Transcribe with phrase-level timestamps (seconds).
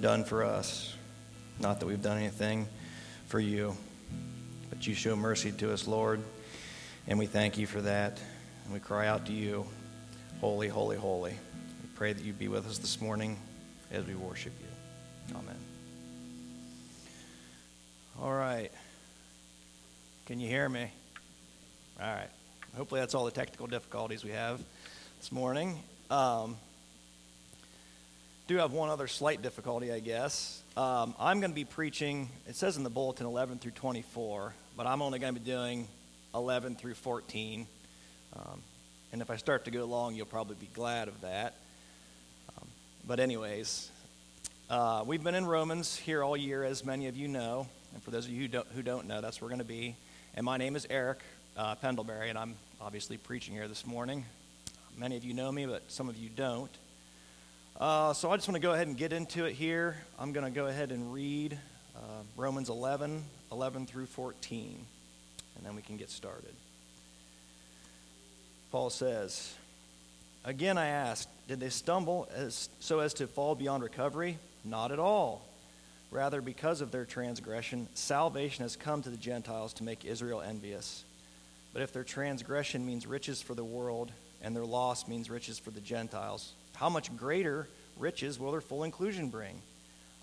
[0.00, 0.94] done for us.
[1.58, 2.66] Not that we've done anything
[3.26, 3.76] for you,
[4.70, 6.20] but you show mercy to us, Lord,
[7.06, 8.18] and we thank you for that.
[8.64, 9.66] And we cry out to you,
[10.40, 11.32] Holy, holy, holy.
[11.32, 13.36] We pray that you be with us this morning
[13.92, 15.36] as we worship you.
[15.36, 15.54] Amen.
[18.22, 18.70] All right.
[20.24, 20.90] Can you hear me?
[22.00, 22.30] All right.
[22.74, 24.62] Hopefully, that's all the technical difficulties we have
[25.18, 25.78] this morning.
[26.10, 26.56] Um,
[28.50, 30.60] do have one other slight difficulty, I guess.
[30.76, 34.88] Um, I'm going to be preaching, it says in the bulletin 11 through 24, but
[34.88, 35.86] I'm only going to be doing
[36.34, 37.64] 11 through 14.
[38.34, 38.60] Um,
[39.12, 41.54] and if I start to go long, you'll probably be glad of that.
[42.48, 42.66] Um,
[43.06, 43.88] but, anyways,
[44.68, 47.68] uh, we've been in Romans here all year, as many of you know.
[47.94, 49.64] And for those of you who don't, who don't know, that's where we're going to
[49.64, 49.94] be.
[50.34, 51.20] And my name is Eric
[51.56, 54.24] uh, Pendlebury, and I'm obviously preaching here this morning.
[54.98, 56.68] Many of you know me, but some of you don't.
[57.80, 59.96] Uh, so I just want to go ahead and get into it here.
[60.18, 61.58] I'm going to go ahead and read
[61.96, 62.00] uh,
[62.36, 64.84] Romans 11, 11 through 14,
[65.56, 66.52] and then we can get started.
[68.70, 69.54] Paul says,
[70.44, 74.36] Again I ask, did they stumble as, so as to fall beyond recovery?
[74.62, 75.40] Not at all.
[76.10, 81.02] Rather, because of their transgression, salvation has come to the Gentiles to make Israel envious.
[81.72, 85.70] But if their transgression means riches for the world, and their loss means riches for
[85.70, 89.60] the Gentiles, how much greater riches will their full inclusion bring?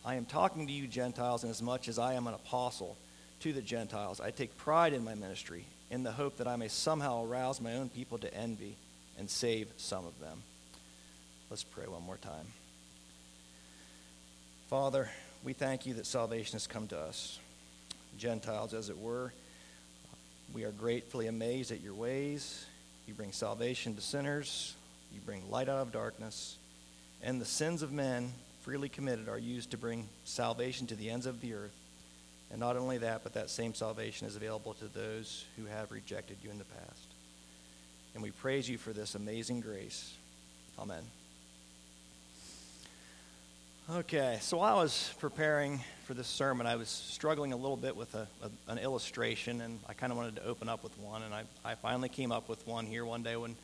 [0.04, 2.98] I am talking to you, Gentiles, in as much as I am an apostle
[3.42, 4.20] to the Gentiles.
[4.20, 7.76] I take pride in my ministry, in the hope that I may somehow arouse my
[7.76, 8.76] own people to envy
[9.20, 10.42] and save some of them.
[11.52, 12.48] Let's pray one more time.
[14.68, 15.12] Father,
[15.44, 17.38] we thank you that salvation has come to us,
[18.18, 19.32] Gentiles as it were.
[20.56, 22.66] We are gratefully amazed at your ways.
[23.06, 24.76] You bring salvation to sinners,
[25.14, 26.58] you bring light out of darkness,
[27.22, 31.26] and the sins of men freely committed are used to bring salvation to the ends
[31.26, 31.76] of the earth.
[32.52, 36.38] And not only that, but that same salvation is available to those who have rejected
[36.44, 37.08] you in the past.
[38.14, 40.14] And we praise you for this amazing grace.
[40.80, 41.04] Amen.
[43.90, 48.16] Okay, so I was preparing for this sermon, I was struggling a little bit with
[48.16, 51.22] a, a, an illustration, and I kind of wanted to open up with one.
[51.24, 53.56] And I, I finally came up with one here one day when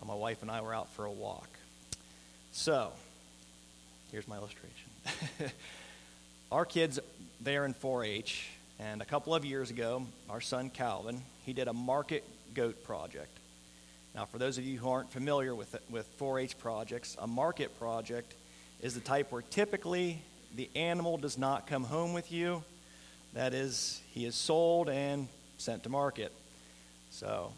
[0.00, 1.48] uh, my wife and I were out for a walk.
[2.52, 2.92] So,
[4.10, 4.90] here's my illustration.
[6.52, 6.98] our kids,
[7.40, 8.48] they are in 4 H,
[8.78, 13.36] and a couple of years ago, our son Calvin, he did a market goat project.
[14.14, 17.78] Now, for those of you who aren't familiar with, with 4 H projects, a market
[17.78, 18.34] project
[18.80, 20.22] is the type where typically
[20.54, 22.62] the animal does not come home with you.
[23.34, 26.32] That is, he is sold and sent to market.
[27.10, 27.52] So,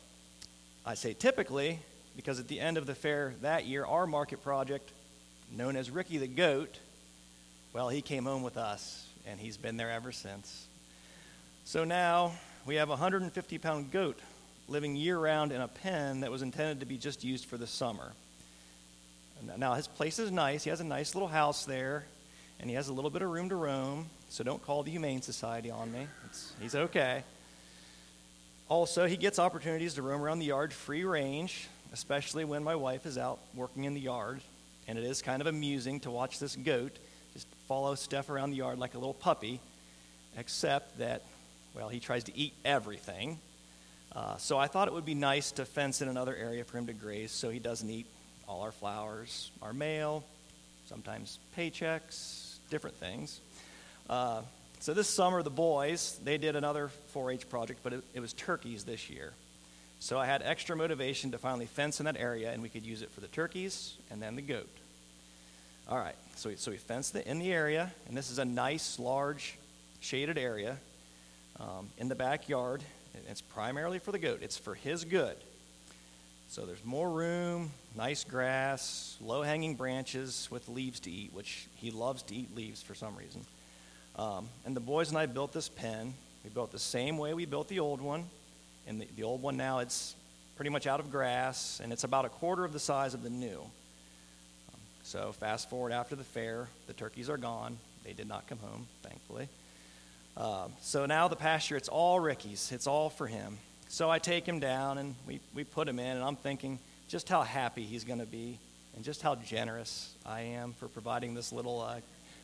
[0.85, 1.79] I say typically
[2.17, 4.91] because at the end of the fair that year, our market project,
[5.57, 6.79] known as Ricky the Goat,
[7.73, 10.67] well, he came home with us, and he's been there ever since.
[11.65, 12.33] So now
[12.67, 14.19] we have a 150 pound goat
[14.69, 17.67] living year round in a pen that was intended to be just used for the
[17.67, 18.13] summer.
[19.57, 20.65] Now, his place is nice.
[20.65, 22.05] He has a nice little house there,
[22.59, 25.23] and he has a little bit of room to roam, so don't call the Humane
[25.23, 26.07] Society on me.
[26.27, 27.25] It's, he's okay.
[28.69, 33.07] Also, he gets opportunities to roam around the yard free range, especially when my wife
[33.07, 34.41] is out working in the yard.
[34.89, 36.97] And it is kind of amusing to watch this goat
[37.33, 39.61] just follow Steph around the yard like a little puppy,
[40.37, 41.23] except that,
[41.75, 43.39] well, he tries to eat everything.
[44.15, 46.87] Uh, so I thought it would be nice to fence in another area for him
[46.87, 48.07] to graze so he doesn't eat
[48.49, 50.25] all our flowers, our mail,
[50.89, 53.41] sometimes paychecks, different things.
[54.09, 54.43] Uh,
[54.81, 58.33] so this summer, the boys, they did another 4 H project, but it, it was
[58.33, 59.33] turkeys this year.
[60.03, 63.03] So I had extra motivation to finally fence in that area, and we could use
[63.03, 64.71] it for the turkeys and then the goat.
[65.87, 68.45] All right, so we, so we fenced it in the area, and this is a
[68.45, 69.59] nice, large,
[70.01, 70.79] shaded area
[71.61, 72.83] um, in the backyard.
[73.29, 75.37] It's primarily for the goat, it's for his good.
[76.49, 81.91] So there's more room, nice grass, low hanging branches with leaves to eat, which he
[81.91, 83.45] loves to eat leaves for some reason.
[84.17, 86.15] Um, and the boys and I built this pen.
[86.43, 88.25] We built the same way we built the old one.
[88.91, 90.17] And the, the old one now, it's
[90.57, 93.31] pretty much out of grass, and it's about a quarter of the size of the
[93.31, 93.61] new.
[93.61, 97.79] Um, so, fast forward after the fair, the turkeys are gone.
[98.05, 99.49] They did not come home, thankfully.
[100.37, 102.73] Uh, so now the pasture, it's all Ricky's.
[102.73, 103.59] It's all for him.
[103.89, 107.29] So I take him down and we, we put him in, and I'm thinking just
[107.29, 108.59] how happy he's going to be
[108.97, 112.01] and just how generous I am for providing this little uh,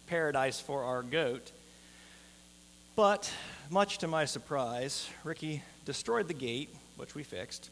[0.07, 1.51] paradise for our goat.
[2.97, 3.31] But,
[3.69, 7.69] much to my surprise, Ricky destroyed the gate, which we fixed.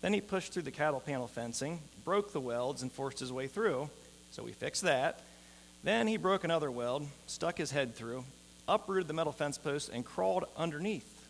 [0.00, 3.48] Then he pushed through the cattle panel fencing, broke the welds, and forced his way
[3.48, 3.90] through.
[4.30, 5.20] So we fixed that.
[5.84, 8.24] Then he broke another weld, stuck his head through,
[8.66, 11.28] uprooted the metal fence post, and crawled underneath.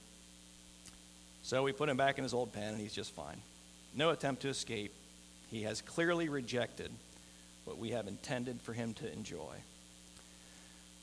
[1.42, 3.40] So we put him back in his old pen, and he's just fine.
[3.92, 4.94] No attempt to escape.
[5.50, 6.92] He has clearly rejected
[7.64, 9.56] what we have intended for him to enjoy.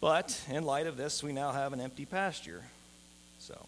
[0.02, 2.64] But in light of this, we now have an empty pasture.
[3.40, 3.66] So,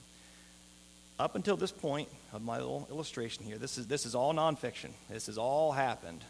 [1.20, 4.92] up until this point of my little illustration here, this is, this is all nonfiction.
[5.10, 6.24] This has all happened.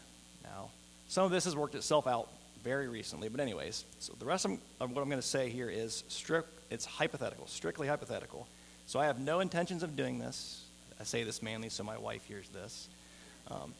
[0.44, 0.70] Now,
[1.08, 2.28] some of this has worked itself out
[2.64, 6.04] very recently, but anyways, so the rest of what I'm going to say here is
[6.08, 8.46] strict, it's hypothetical, strictly hypothetical.
[8.86, 10.64] So I have no intentions of doing this.
[11.00, 12.88] I say this mainly so my wife hears this.
[13.50, 13.74] Um,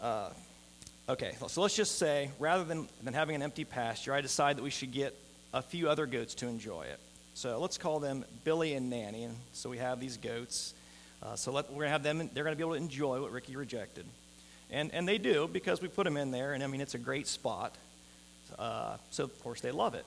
[0.00, 0.30] uh,
[1.08, 4.62] okay, so let's just say rather than, than having an empty pasture, I decide that
[4.62, 5.16] we should get
[5.54, 7.00] a few other goats to enjoy it.
[7.34, 9.24] So let's call them Billy and Nanny.
[9.24, 10.74] And so we have these goats.
[11.22, 13.20] Uh, so let, we're going to have them, they're going to be able to enjoy
[13.20, 14.04] what Ricky rejected.
[14.70, 16.98] And, and they do because we put them in there, and I mean, it's a
[16.98, 17.74] great spot.
[18.58, 20.04] Uh, so, of course, they love it.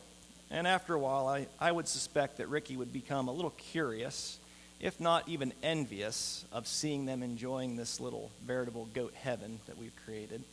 [0.52, 4.38] And after a while, I, I would suspect that Ricky would become a little curious,
[4.80, 9.96] if not even envious, of seeing them enjoying this little veritable goat heaven that we've
[10.06, 10.44] created.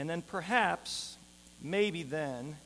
[0.00, 1.18] And then perhaps,
[1.60, 2.56] maybe then,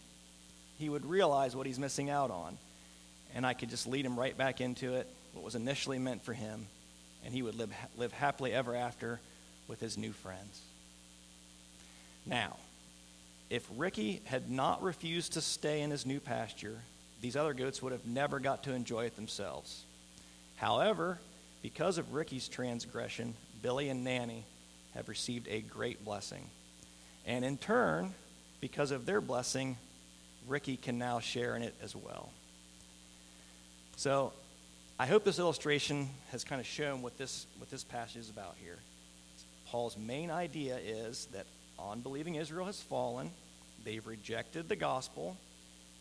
[0.79, 2.57] he would realize what he's missing out on.
[3.35, 6.33] And I could just lead him right back into it, what was initially meant for
[6.33, 6.69] him,
[7.25, 9.19] and he would live, live happily ever after
[9.67, 10.61] with his new friends.
[12.25, 12.57] Now,
[13.51, 16.79] if Ricky had not refused to stay in his new pasture,
[17.21, 19.83] these other goats would have never got to enjoy it themselves.
[20.55, 21.19] However,
[21.63, 24.45] because of Ricky's transgression, Billy and Nanny
[24.95, 26.49] have received a great blessing.
[27.27, 28.15] And in turn,
[28.61, 29.77] because of their blessing,
[30.47, 32.31] Ricky can now share in it as well.
[33.97, 34.33] So,
[34.99, 38.55] I hope this illustration has kind of shown what this, what this passage is about
[38.63, 38.79] here.
[39.67, 41.47] Paul's main idea is that
[41.79, 43.31] unbelieving Israel has fallen.
[43.85, 45.37] They've rejected the gospel.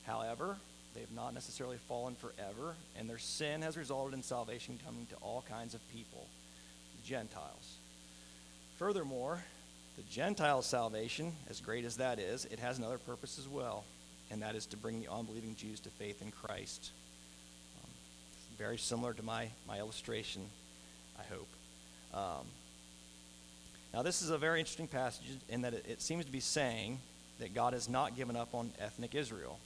[0.06, 0.58] However,
[0.94, 5.44] they've not necessarily fallen forever, and their sin has resulted in salvation coming to all
[5.50, 6.28] kinds of people,
[7.02, 7.78] the Gentiles.
[8.78, 9.44] Furthermore,
[9.96, 13.84] the Gentile salvation, as great as that is, it has another purpose as well,
[14.32, 16.92] and that is to bring the unbelieving Jews to faith in Christ.
[17.84, 17.90] Um,
[18.58, 20.44] very similar to my, my illustration,
[21.20, 21.50] I hope.
[22.14, 22.48] Um,
[23.94, 27.00] now, this is a very interesting passage in that it, it seems to be saying
[27.40, 29.60] that God has not given up on ethnic Israel.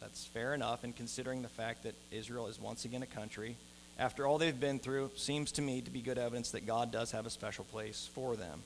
[0.00, 3.56] That's fair enough, and considering the fact that Israel is once again a country,
[3.98, 7.12] after all they've been through, seems to me to be good evidence that God does
[7.12, 8.62] have a special place for them.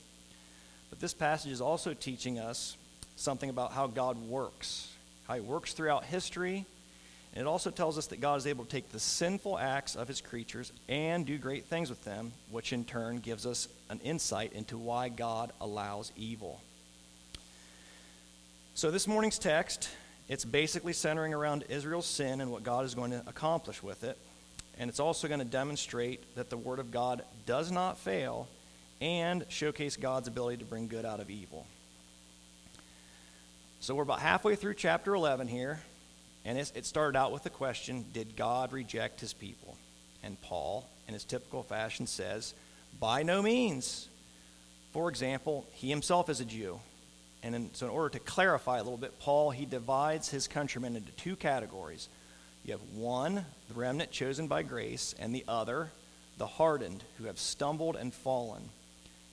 [0.93, 2.77] But this passage is also teaching us
[3.17, 4.89] something about how God works,
[5.27, 6.67] how He works throughout history
[7.35, 10.06] and it also tells us that God is able to take the sinful acts of
[10.06, 14.53] his creatures and do great things with them, which in turn gives us an insight
[14.53, 16.61] into why God allows evil.
[18.75, 19.88] So this morning's text,
[20.29, 24.19] it's basically centering around Israel's sin and what God is going to accomplish with it.
[24.79, 28.47] And it's also going to demonstrate that the word of God does not fail
[29.02, 31.66] and showcase God's ability to bring good out of evil.
[33.81, 35.81] So we're about halfway through chapter 11 here.
[36.44, 39.76] And it started out with the question Did God reject his people?
[40.22, 42.54] And Paul, in his typical fashion, says,
[43.00, 44.08] By no means.
[44.93, 46.78] For example, he himself is a Jew.
[47.43, 50.94] And in, so, in order to clarify a little bit, Paul he divides his countrymen
[50.94, 52.08] into two categories.
[52.64, 55.90] You have one, the remnant chosen by grace, and the other,
[56.38, 58.68] the hardened, who have stumbled and fallen.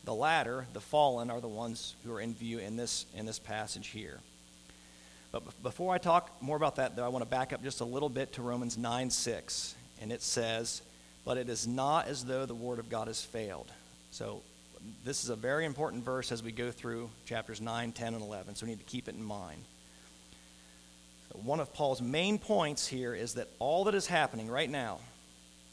[0.10, 3.38] The latter, the fallen, are the ones who are in view in this, in this
[3.38, 4.18] passage here.
[5.32, 7.86] But before I talk more about that, though, I want to back up just a
[7.86, 9.76] little bit to Romans 9 6.
[10.02, 10.82] And it says,
[11.26, 13.72] But it is not as though the word of God has failed.
[14.10, 14.42] So
[15.06, 18.56] this is a very important verse as we go through chapters 9, 10, and 11.
[18.56, 19.62] So we need to keep it in mind.
[21.34, 25.02] One of Paul's main points here is that all that is happening right now,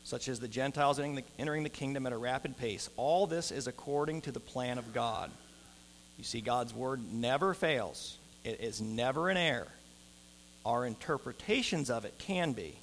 [0.07, 4.21] such as the Gentiles entering the, kingdom at a rapid pace, all this is according
[4.21, 5.33] to the plan of God.
[6.17, 8.17] You see, God's word never fails.
[8.45, 9.67] It is never an error.
[10.65, 12.77] Our interpretations of it can be.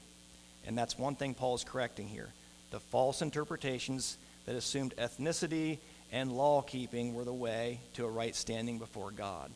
[0.68, 2.27] And that's one thing Paul is correcting here.
[2.72, 5.77] The false interpretations that assumed ethnicity
[6.12, 9.50] and law keeping were the way to a right standing before God.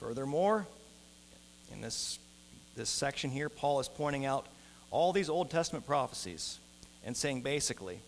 [0.00, 0.66] Furthermore,
[1.70, 2.18] in this,
[2.74, 4.46] this section here, Paul is pointing out
[4.94, 6.60] all these Old Testament prophecies
[7.04, 7.98] and saying basically,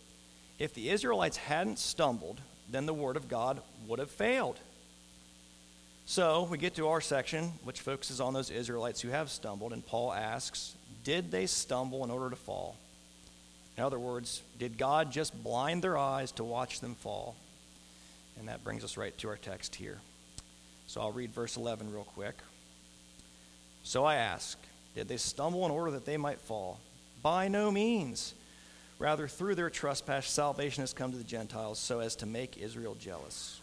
[0.61, 2.41] if the Israelites hadn't stumbled,
[2.71, 4.57] then the Word of God would have failed.
[6.07, 9.85] So we get to our section, which focuses on those Israelites who have stumbled, and
[9.85, 12.77] Paul asks, Did they stumble in order to fall?
[13.77, 17.35] In other words, did God just blind their eyes to watch them fall?
[18.39, 19.99] And that brings us right to our text here.
[20.87, 22.37] So I'll read verse 11 real quick.
[23.83, 24.57] So I ask,
[24.97, 26.81] did they stumble in order that they might fall?
[27.23, 28.33] By no means.
[28.99, 32.97] Rather, through their trespass, salvation has come to the Gentiles so as to make Israel
[32.99, 33.61] jealous.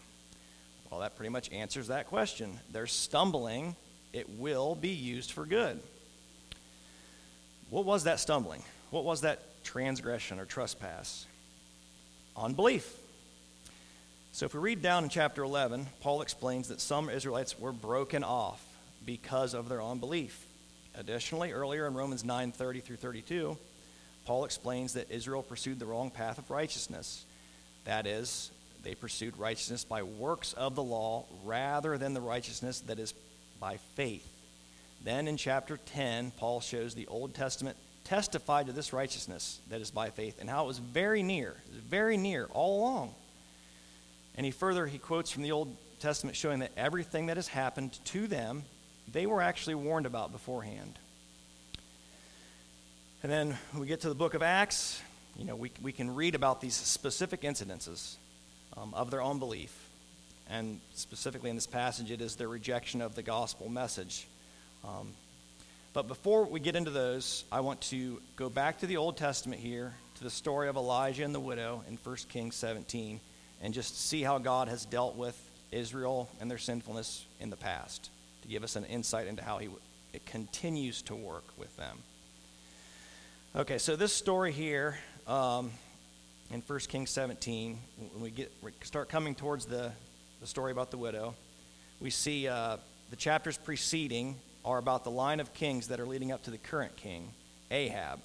[0.88, 2.60] Well, that pretty much answers that question.
[2.70, 3.74] Their stumbling,
[4.12, 5.80] it will be used for good.
[7.68, 8.62] What was that stumbling?
[8.90, 11.26] What was that transgression or trespass?
[12.36, 12.96] Unbelief.
[14.30, 18.22] So if we read down in chapter 11, Paul explains that some Israelites were broken
[18.22, 18.64] off
[19.04, 20.43] because of their unbelief.
[20.96, 23.58] Additionally, earlier in Romans 9:30 through 32,
[24.24, 27.24] Paul explains that Israel pursued the wrong path of righteousness.
[27.84, 28.50] That is,
[28.82, 33.14] they pursued righteousness by works of the law rather than the righteousness that is
[33.58, 34.26] by faith.
[35.02, 39.90] Then in chapter 10, Paul shows the Old Testament testified to this righteousness that is
[39.90, 43.14] by faith and how it was very near, very near all along.
[44.36, 47.98] And he further he quotes from the Old Testament showing that everything that has happened
[48.06, 48.64] to them,
[49.12, 50.98] they were actually warned about beforehand.
[53.22, 55.00] And then we get to the book of Acts,
[55.38, 58.16] you know, we, we can read about these specific incidences
[58.76, 59.74] um, of their own belief.
[60.48, 64.26] And specifically in this passage, it is their rejection of the gospel message.
[64.84, 65.14] Um,
[65.92, 69.60] but before we get into those, I want to go back to the Old Testament
[69.60, 73.20] here, to the story of Elijah and the widow in 1 Kings 17,
[73.62, 75.40] and just see how God has dealt with
[75.72, 78.10] Israel and their sinfulness in the past,
[78.44, 79.68] to give us an insight into how he
[80.12, 81.98] it continues to work with them.
[83.56, 84.96] Okay, so this story here
[85.26, 85.70] um,
[86.52, 87.78] in 1 Kings 17,
[88.12, 89.90] when we get we start coming towards the,
[90.40, 91.34] the story about the widow,
[92.00, 92.76] we see uh,
[93.10, 96.58] the chapters preceding are about the line of kings that are leading up to the
[96.58, 97.30] current king,
[97.70, 98.20] Ahab.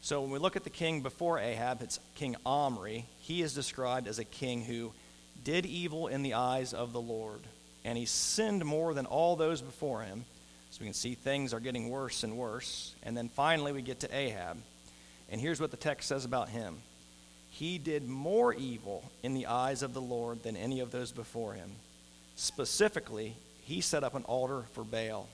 [0.00, 3.06] So when we look at the king before Ahab, it's King Omri.
[3.20, 4.92] He is described as a king who
[5.42, 7.40] did evil in the eyes of the Lord,
[7.84, 10.24] and he sinned more than all those before him.
[10.70, 12.94] So we can see things are getting worse and worse.
[13.02, 14.56] And then finally, we get to Ahab.
[15.30, 16.78] And here's what the text says about him
[17.50, 21.54] He did more evil in the eyes of the Lord than any of those before
[21.54, 21.70] him.
[22.36, 25.28] Specifically, he set up an altar for Baal.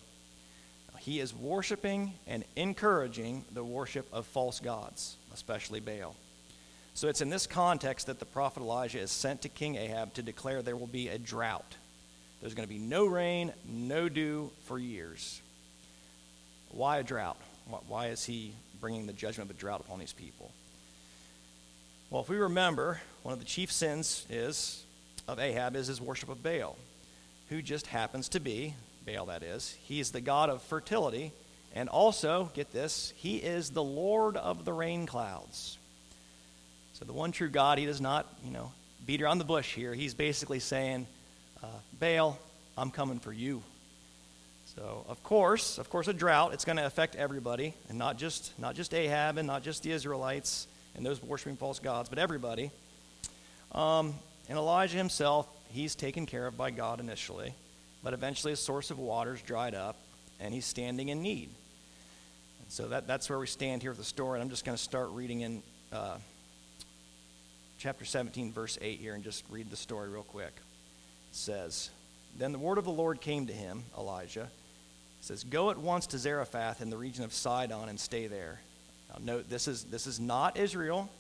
[0.99, 6.15] He is worshiping and encouraging the worship of false gods, especially Baal.
[6.93, 10.23] So it's in this context that the prophet Elijah is sent to King Ahab to
[10.23, 11.75] declare there will be a drought
[12.41, 15.41] there's going to be no rain, no dew for years.
[16.71, 17.37] Why a drought?
[17.89, 20.51] Why is he bringing the judgment of a drought upon these people?
[22.11, 24.85] Well, if we remember, one of the chief sins is
[25.29, 26.77] of Ahab is his worship of Baal,
[27.49, 28.75] who just happens to be
[29.07, 29.27] Baal.
[29.27, 31.33] That is, he is the god of fertility,
[31.75, 35.79] and also get this, he is the Lord of the rain clouds.
[36.95, 38.73] So the one true God, he does not, you know,
[39.07, 39.95] beat around the bush here.
[39.95, 41.07] He's basically saying
[41.63, 41.67] uh,
[41.99, 42.39] Baal,
[42.77, 43.63] I'm coming for you.
[44.77, 48.57] So, of course, of course, a drought, it's going to affect everybody, and not just,
[48.59, 52.71] not just Ahab and not just the Israelites and those worshiping false gods, but everybody.
[53.73, 54.15] Um,
[54.49, 57.53] and Elijah himself, he's taken care of by God initially,
[58.03, 59.97] but eventually his source of waters dried up,
[60.39, 61.51] and he's standing in need.
[62.63, 64.39] And so that, that's where we stand here with the story.
[64.39, 65.63] And I'm just going to start reading in
[65.93, 66.17] uh,
[67.79, 70.53] chapter 17, verse 8 here, and just read the story real quick
[71.33, 71.91] says,
[72.39, 74.49] Then the word of the Lord came to him, Elijah.
[75.21, 78.61] Says, Go at once to Zarephath in the region of Sidon and stay there.
[79.11, 81.11] Now note, this is, this is not Israel,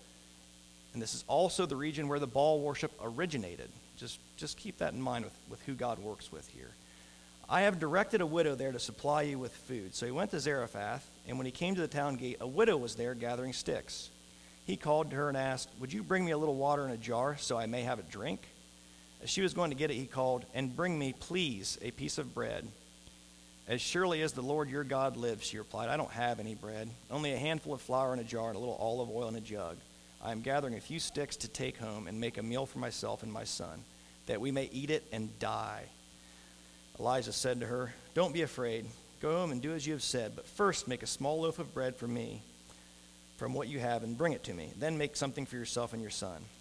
[0.92, 3.68] and this is also the region where the Baal worship originated.
[3.96, 6.70] Just, just keep that in mind with, with who God works with here.
[7.48, 9.94] I have directed a widow there to supply you with food.
[9.94, 12.76] So he went to Zarephath, and when he came to the town gate, a widow
[12.76, 14.08] was there gathering sticks.
[14.66, 16.96] He called to her and asked, Would you bring me a little water in a
[16.96, 18.40] jar so I may have a drink?
[19.22, 22.18] As she was going to get it, he called, And bring me, please, a piece
[22.18, 22.66] of bread.
[23.68, 26.90] As surely as the Lord your God lives, she replied, I don't have any bread,
[27.10, 29.40] only a handful of flour in a jar and a little olive oil in a
[29.40, 29.76] jug.
[30.22, 33.22] I am gathering a few sticks to take home and make a meal for myself
[33.22, 33.84] and my son,
[34.26, 35.84] that we may eat it and die.
[36.98, 38.86] Elijah said to her, Don't be afraid.
[39.22, 41.72] Go home and do as you have said, but first make a small loaf of
[41.72, 42.42] bread for me
[43.36, 44.72] from what you have and bring it to me.
[44.78, 46.42] Then make something for yourself and your son.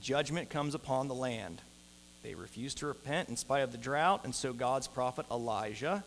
[0.00, 1.60] judgment comes upon the land.
[2.22, 6.04] They refuse to repent in spite of the drought, and so God's prophet Elijah,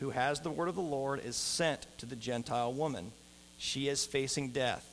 [0.00, 3.12] who has the word of the Lord, is sent to the Gentile woman.
[3.58, 4.84] She is facing death,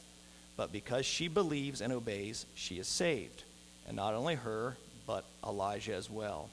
[0.57, 3.43] but because she believes and obeys, she is saved.
[3.87, 4.75] And not only her,
[5.07, 6.49] but Elijah as well.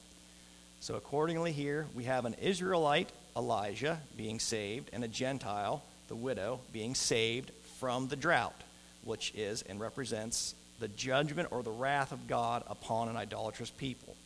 [0.80, 6.60] So, accordingly, here we have an Israelite, Elijah, being saved, and a Gentile, the widow,
[6.72, 8.58] being saved from the drought,
[9.02, 14.16] which is and represents the judgment or the wrath of God upon an idolatrous people.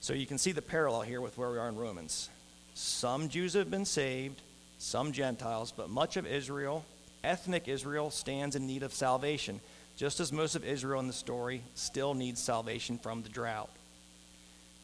[0.00, 2.28] So you can see the parallel here with where we are in Romans.
[2.74, 4.40] Some Jews have been saved,
[4.78, 6.84] some Gentiles, but much of Israel,
[7.24, 9.60] ethnic Israel, stands in need of salvation,
[9.96, 13.70] just as most of Israel in the story still needs salvation from the drought.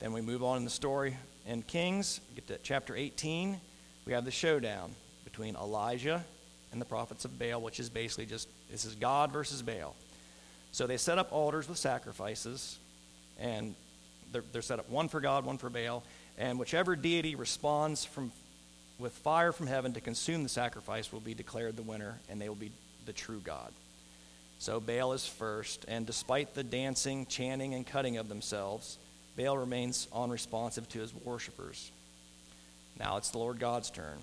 [0.01, 3.61] Then we move on in the story in Kings, get to chapter 18.
[4.07, 4.95] We have the showdown
[5.25, 6.25] between Elijah
[6.73, 9.95] and the prophets of Baal, which is basically just this is God versus Baal.
[10.75, 12.81] So they set up altars with sacrifices,
[13.39, 13.77] and
[14.33, 16.03] they're, they're set up one for God, one for Baal,
[16.37, 18.33] and whichever deity responds from,
[18.99, 22.49] with fire from heaven to consume the sacrifice will be declared the winner, and they
[22.49, 22.73] will be
[23.07, 23.73] the true God.
[24.59, 28.99] So Baal is first, and despite the dancing, chanting, and cutting of themselves,
[29.37, 31.93] Baal remains unresponsive to his worshippers.
[32.99, 34.19] Now it's the Lord God's turn.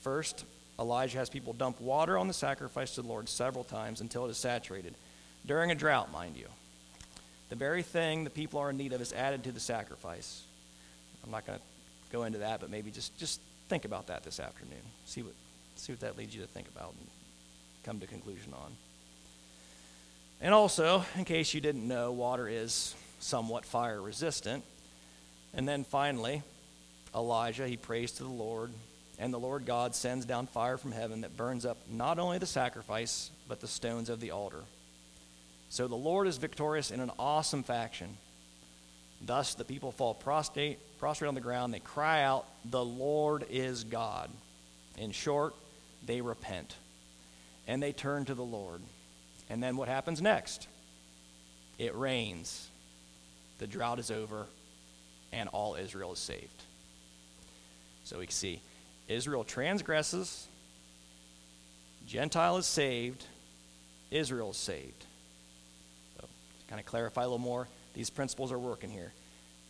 [0.00, 0.46] First,
[0.80, 4.30] Elijah has people dump water on the sacrifice to the Lord several times until it
[4.30, 4.94] is saturated
[5.46, 6.46] during a drought, mind you.
[7.48, 10.42] The very thing the people are in need of is added to the sacrifice.
[11.24, 11.64] I'm not going to
[12.10, 14.82] go into that, but maybe just, just think about that this afternoon.
[15.06, 15.34] See what,
[15.76, 17.06] see what that leads you to think about and
[17.84, 18.72] come to conclusion on.
[20.40, 24.64] And also, in case you didn't know, water is somewhat fire resistant.
[25.54, 26.42] And then finally,
[27.14, 28.70] Elijah, he prays to the Lord,
[29.18, 32.46] and the Lord God sends down fire from heaven that burns up not only the
[32.46, 34.62] sacrifice, but the stones of the altar.
[35.72, 38.18] So the Lord is victorious in an awesome faction.
[39.24, 41.72] Thus, the people fall prostrate, prostrate on the ground.
[41.72, 44.28] They cry out, The Lord is God.
[44.98, 45.54] In short,
[46.04, 46.76] they repent
[47.66, 48.82] and they turn to the Lord.
[49.48, 50.68] And then what happens next?
[51.78, 52.68] It rains,
[53.58, 54.44] the drought is over,
[55.32, 56.64] and all Israel is saved.
[58.04, 58.60] So we see
[59.08, 60.48] Israel transgresses,
[62.06, 63.24] Gentile is saved,
[64.10, 65.06] Israel is saved
[66.72, 69.12] kind of clarify a little more, these principles are working here.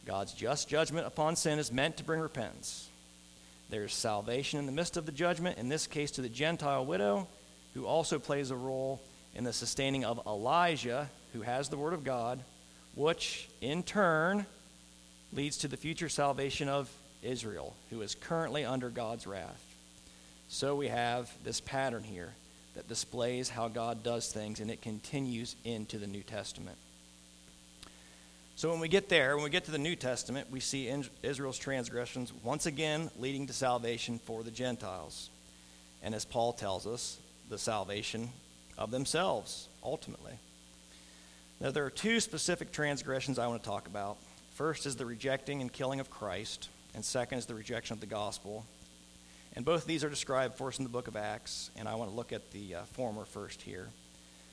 [0.07, 2.88] God's just judgment upon sin is meant to bring repentance.
[3.71, 7.27] There's salvation in the midst of the judgment, in this case to the Gentile widow,
[7.75, 9.01] who also plays a role
[9.35, 12.38] in the sustaining of Elijah, who has the Word of God,
[12.95, 14.47] which in turn
[15.33, 16.88] leads to the future salvation of
[17.21, 19.65] Israel, who is currently under God's wrath.
[20.47, 22.33] So we have this pattern here
[22.77, 26.77] that displays how God does things, and it continues into the New Testament.
[28.55, 31.59] So when we get there, when we get to the New Testament, we see Israel's
[31.59, 35.31] transgressions once again leading to salvation for the Gentiles.
[36.03, 38.31] And as Paul tells us, the salvation
[38.79, 40.33] of themselves, ultimately.
[41.61, 44.17] Now, there are two specific transgressions I want to talk about.
[44.55, 48.07] First is the rejecting and killing of Christ, and second is the rejection of the
[48.07, 48.65] gospel.
[49.55, 52.11] And both these are described for us in the book of Acts, and I want
[52.11, 53.88] to look at the uh, former first here.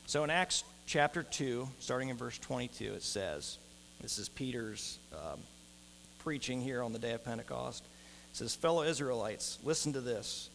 [0.05, 3.57] So in Acts chapter 2, starting in verse 22, it says,
[4.01, 5.39] this is Peter's um,
[6.19, 7.83] preaching here on the day of Pentecost.
[8.31, 10.49] It says, Fellow Israelites, listen to this.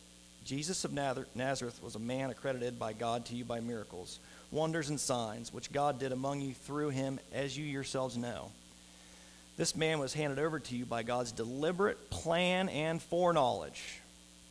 [0.44, 4.18] Jesus of Nazareth was a man accredited by God to you by miracles,
[4.50, 8.50] wonders, and signs, which God did among you through him, as you yourselves know.
[9.56, 14.00] This man was handed over to you by God's deliberate plan and foreknowledge.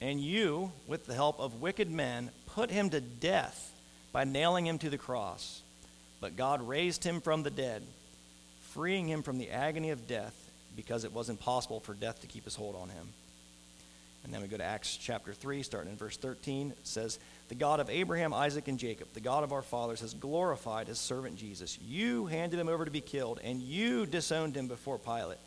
[0.01, 3.71] And you, with the help of wicked men, put him to death
[4.11, 5.61] by nailing him to the cross.
[6.21, 7.83] But God raised him from the dead
[8.73, 10.35] freeing him from the agony of death
[10.75, 13.07] because it was impossible for death to keep his hold on him.
[14.23, 16.71] And then we go to Acts chapter 3, starting in verse 13.
[16.71, 20.13] It says, The God of Abraham, Isaac, and Jacob, the God of our fathers, has
[20.13, 21.77] glorified his servant Jesus.
[21.81, 25.39] You handed him over to be killed, and you disowned him before Pilate,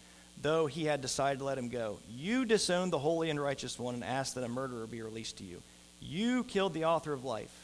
[0.43, 1.99] though he had decided to let him go.
[2.09, 5.45] You disowned the holy and righteous one and asked that a murderer be released to
[5.45, 5.63] you.
[6.01, 7.55] You killed the author of life,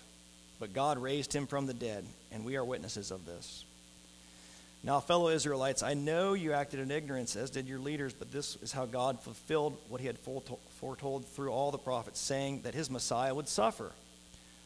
[0.59, 3.67] but God raised him from the dead, and we are witnesses of this.
[4.85, 8.57] Now, fellow Israelites, I know you acted in ignorance, as did your leaders, but this
[8.63, 12.91] is how God fulfilled what he had foretold through all the prophets, saying that his
[12.91, 13.93] Messiah would suffer.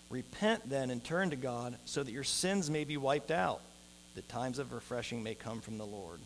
[0.09, 3.61] Repent then and turn to God, so that your sins may be wiped out,
[4.15, 6.21] that times of refreshing may come from the Lord.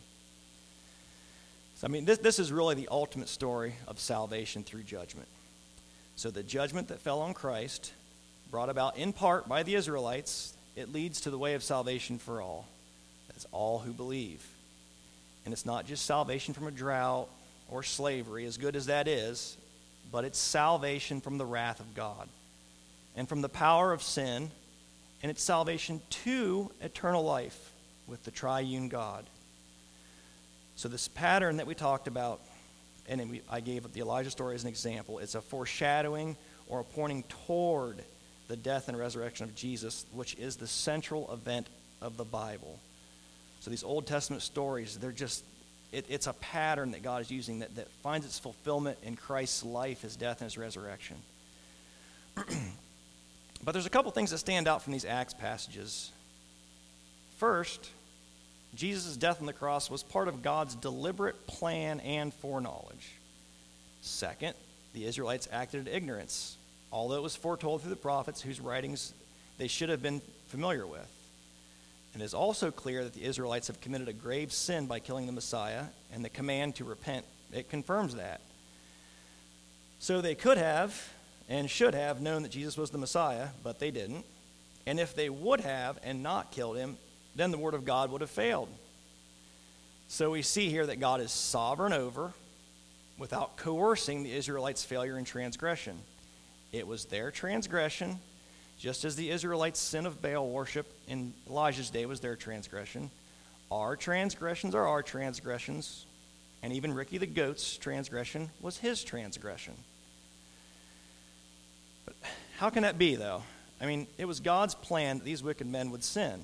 [1.75, 5.29] So, I mean, this, this is really the ultimate story of salvation through judgment.
[6.15, 7.93] So, the judgment that fell on Christ,
[8.53, 12.41] brought about in part by the Israelites, it leads to the way of salvation for
[12.41, 12.69] all
[13.53, 14.47] all who believe.
[15.45, 17.29] And it's not just salvation from a drought
[17.69, 19.57] or slavery, as good as that is,
[20.13, 22.29] but it's salvation from the wrath of God
[23.17, 24.51] and from the power of sin,
[25.23, 27.73] and it's salvation to eternal life
[28.07, 29.25] with the triune God.
[30.77, 32.41] So, this pattern that we talked about,
[33.09, 36.37] and I gave the Elijah story as an example, it's a foreshadowing
[36.69, 38.03] or a pointing toward
[38.49, 41.69] the death and resurrection of Jesus, which is the central event
[42.01, 42.81] of the Bible.
[43.61, 45.45] So, these Old Testament stories, they're just,
[45.93, 49.65] it, it's a pattern that God is using that, that finds its fulfillment in Christ's
[49.65, 51.17] life, his death, and his resurrection.
[53.65, 56.11] but there's a couple things that stand out from these Acts passages.
[57.39, 57.91] First,
[58.75, 63.13] Jesus' death on the cross was part of God's deliberate plan and foreknowledge.
[64.01, 64.55] Second,
[64.95, 66.57] the Israelites acted in ignorance,
[66.93, 69.13] although it was foretold through the prophets whose writings
[69.59, 71.09] they should have been familiar with.
[72.13, 75.27] And it is also clear that the Israelites have committed a grave sin by killing
[75.27, 78.41] the Messiah, and the command to repent, it confirms that.
[80.01, 81.13] So they could have
[81.49, 84.25] and should have known that Jesus was the Messiah, but they didn't.
[84.87, 86.97] And if they would have and not killed him,
[87.37, 88.69] then the word of God would have failed.
[90.09, 92.33] So we see here that God is sovereign over
[93.19, 95.99] without coercing the Israelites' failure and transgression.
[96.73, 98.19] It was their transgression,
[98.81, 103.11] just as the Israelites' sin of Baal worship in Elijah's day was their transgression.
[103.71, 106.07] Our transgressions are our transgressions,
[106.63, 109.75] and even Ricky the goat's transgression was his transgression.
[112.07, 112.15] But
[112.57, 113.43] how can that be, though?
[113.83, 116.43] I mean, it was God's plan that these wicked men would sin.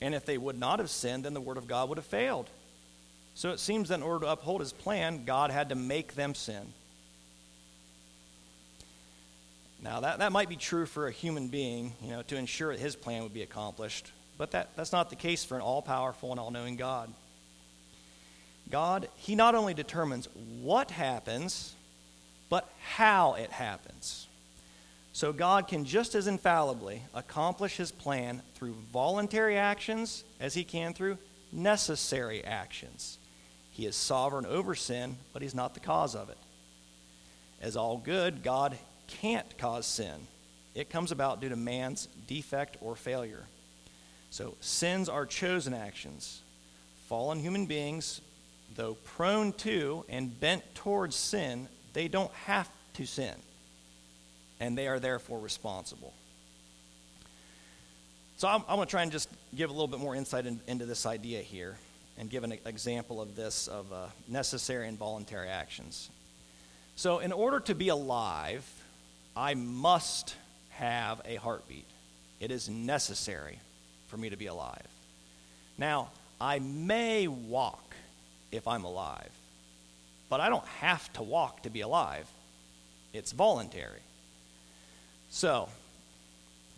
[0.00, 2.48] And if they would not have sinned, then the word of God would have failed.
[3.36, 6.34] So it seems that in order to uphold his plan, God had to make them
[6.34, 6.72] sin.
[9.82, 12.80] Now, that, that might be true for a human being, you know, to ensure that
[12.80, 14.12] his plan would be accomplished.
[14.38, 17.12] But that, that's not the case for an all powerful and all knowing God.
[18.70, 20.28] God, He not only determines
[20.62, 21.74] what happens,
[22.48, 24.26] but how it happens.
[25.12, 30.94] So God can just as infallibly accomplish his plan through voluntary actions as he can
[30.94, 31.18] through
[31.52, 33.18] necessary actions.
[33.72, 36.38] He is sovereign over sin, but he's not the cause of it.
[37.60, 40.26] As all good, God can't cause sin.
[40.74, 43.44] It comes about due to man's defect or failure.
[44.30, 46.40] So sins are chosen actions.
[47.08, 48.20] Fallen human beings,
[48.74, 53.34] though prone to and bent towards sin, they don't have to sin
[54.62, 56.14] and they are therefore responsible.
[58.36, 60.60] So I'm, I'm going to try and just give a little bit more insight in,
[60.68, 61.76] into this idea here
[62.16, 66.10] and give an example of this of uh, necessary and voluntary actions.
[66.94, 68.64] So, in order to be alive,
[69.36, 70.36] I must
[70.70, 71.86] have a heartbeat.
[72.40, 73.58] It is necessary
[74.08, 74.86] for me to be alive.
[75.78, 77.94] Now, I may walk
[78.50, 79.30] if I'm alive,
[80.28, 82.26] but I don't have to walk to be alive.
[83.12, 84.00] It's voluntary.
[85.30, 85.68] So,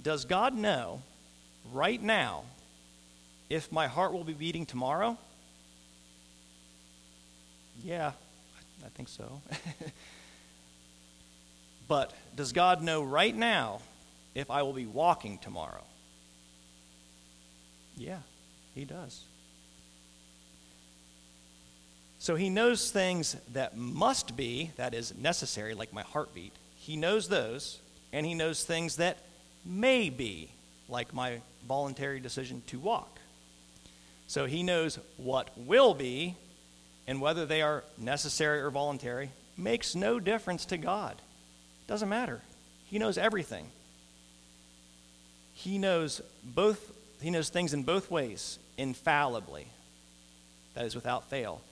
[0.03, 1.03] does God know
[1.73, 2.45] right now
[3.49, 5.17] if my heart will be beating tomorrow?
[7.83, 8.13] Yeah,
[8.85, 9.41] I think so.
[11.89, 13.81] but does God know right now
[14.35, 15.85] if I will be walking tomorrow?
[17.97, 18.21] Yeah,
[18.75, 19.23] He does.
[22.19, 26.53] So He knows things that must be, that is necessary, like my heartbeat.
[26.77, 27.79] He knows those
[28.15, 29.19] and he knows things that
[29.65, 30.49] may be,
[30.89, 33.19] like my voluntary decision to walk.
[34.29, 36.37] So he knows what will be,
[37.09, 41.21] and whether they are necessary or voluntary makes no difference to God.
[41.87, 42.41] Doesn't matter.
[42.87, 43.67] He knows everything.
[45.55, 49.67] He knows both he knows things in both ways infallibly.
[50.75, 51.63] That is without fail.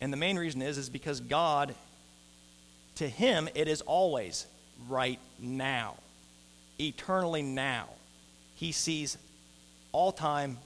[0.00, 1.74] And the main reason is is because God
[2.96, 4.46] to him it is always
[4.88, 5.94] right now,
[6.80, 7.88] eternally now.
[8.56, 9.16] He sees
[9.92, 10.58] all time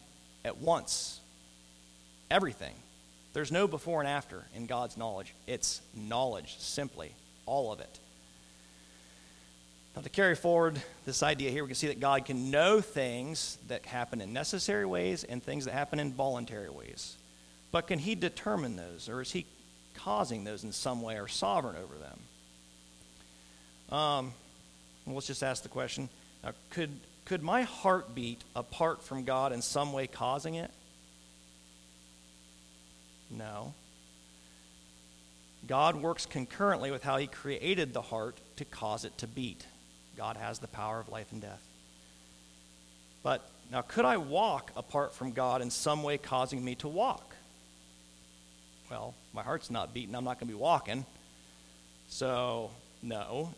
[0.45, 1.21] at once,
[2.31, 2.75] everything.
[3.35, 5.35] There's no before and after in God's knowledge.
[5.47, 7.13] It's knowledge, simply,
[7.47, 7.99] all of it.
[9.95, 13.59] Now, to carry forward this idea here, we can see that God can know things
[13.69, 17.17] that happen in necessary ways and things that happen in voluntary ways.
[17.73, 19.45] But can He determine those, or is He
[19.95, 23.99] causing those in some way or sovereign over them?
[23.99, 24.33] Um,
[25.05, 26.09] well, let's just ask the question
[26.43, 26.91] now, could,
[27.25, 30.71] could my heart beat apart from God in some way causing it?
[33.31, 33.75] No.
[35.67, 39.67] God works concurrently with how He created the heart to cause it to beat.
[40.17, 41.63] God has the power of life and death.
[43.23, 47.35] But now, could I walk apart from God in some way causing me to walk?
[48.91, 50.15] Well, my heart's not beating.
[50.15, 51.07] I'm not going to be walking.
[52.09, 52.71] So,
[53.03, 53.55] no.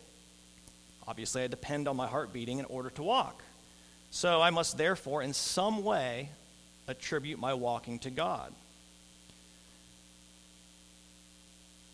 [1.07, 3.43] Obviously, I depend on my heart beating in order to walk.
[4.11, 6.29] So, I must therefore, in some way,
[6.87, 8.53] attribute my walking to God.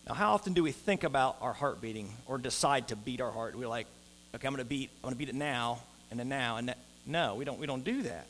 [0.08, 3.32] Now, how often do we think about our heart beating or decide to beat our
[3.32, 3.56] heart?
[3.56, 3.88] We're like,
[4.36, 6.70] okay, I'm going to beat, I'm going to beat it now, and then now, and
[6.70, 6.76] then.
[7.06, 8.28] No, we don't, we don't do that.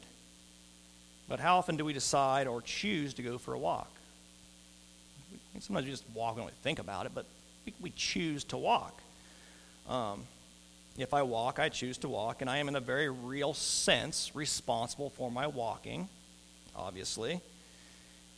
[1.27, 3.91] But how often do we decide or choose to go for a walk?
[5.59, 7.25] Sometimes we just walk and we think about it, but
[7.65, 8.97] we, we choose to walk.
[9.87, 10.23] Um,
[10.97, 14.31] if I walk, I choose to walk, and I am in a very real sense
[14.33, 16.09] responsible for my walking,
[16.75, 17.33] obviously.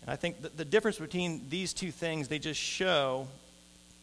[0.02, 3.28] And I think that the difference between these two things, they just show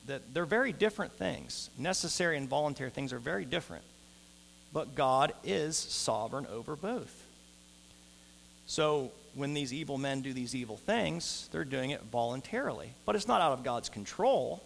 [0.06, 1.70] that they're very different things.
[1.78, 3.84] Necessary and voluntary things are very different.
[4.72, 7.26] But God is sovereign over both.
[8.66, 12.90] So when these evil men do these evil things, they're doing it voluntarily.
[13.04, 14.62] But it's not out of God's control.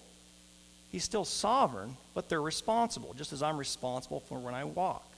[0.91, 5.11] He's still sovereign, but they're responsible, just as I'm responsible for when I walk.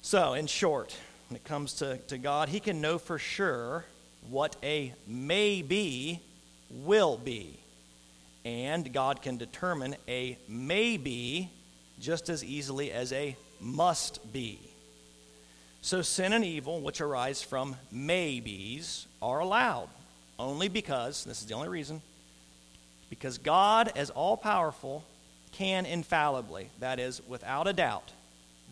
[0.00, 0.96] So, in short,
[1.28, 3.84] when it comes to, to God, He can know for sure
[4.30, 6.20] what a may be
[6.70, 7.58] will be.
[8.44, 11.50] And God can determine a maybe
[12.00, 14.60] just as easily as a must be.
[15.82, 19.88] So sin and evil, which arise from maybes, are allowed
[20.38, 22.00] only because, this is the only reason,
[23.10, 25.04] because God, as all powerful,
[25.52, 28.12] can infallibly, that is, without a doubt,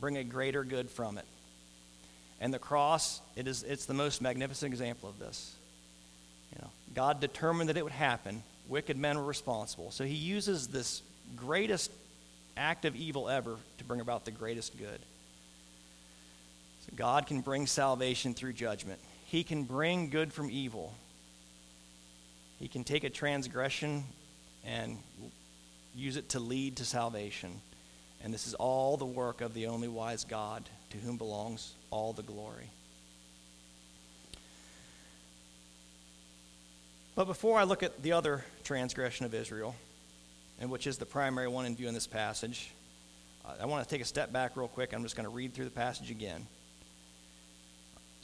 [0.01, 1.25] bring a greater good from it.
[2.41, 5.56] And the cross, it is, it's the most magnificent example of this.
[6.53, 8.43] You know, God determined that it would happen.
[8.69, 9.91] Wicked men were responsible.
[9.91, 11.03] So he uses this
[11.37, 11.91] greatest
[12.57, 15.01] act of evil ever to bring about the greatest good.
[16.87, 19.01] So God can bring salvation through judgment.
[19.27, 20.95] He can bring good from evil.
[22.59, 24.05] He can take a transgression
[24.65, 24.99] and
[25.95, 27.61] use it to lead to salvation.
[28.23, 32.13] And this is all the work of the only wise God, to whom belongs all
[32.13, 32.71] the glory.
[37.17, 39.75] But before I look at the other transgression of Israel,
[40.61, 42.71] and which is the primary one in view in this passage,
[43.45, 44.93] uh, I want to take a step back real quick.
[44.93, 46.47] I'm just going to read through the passage again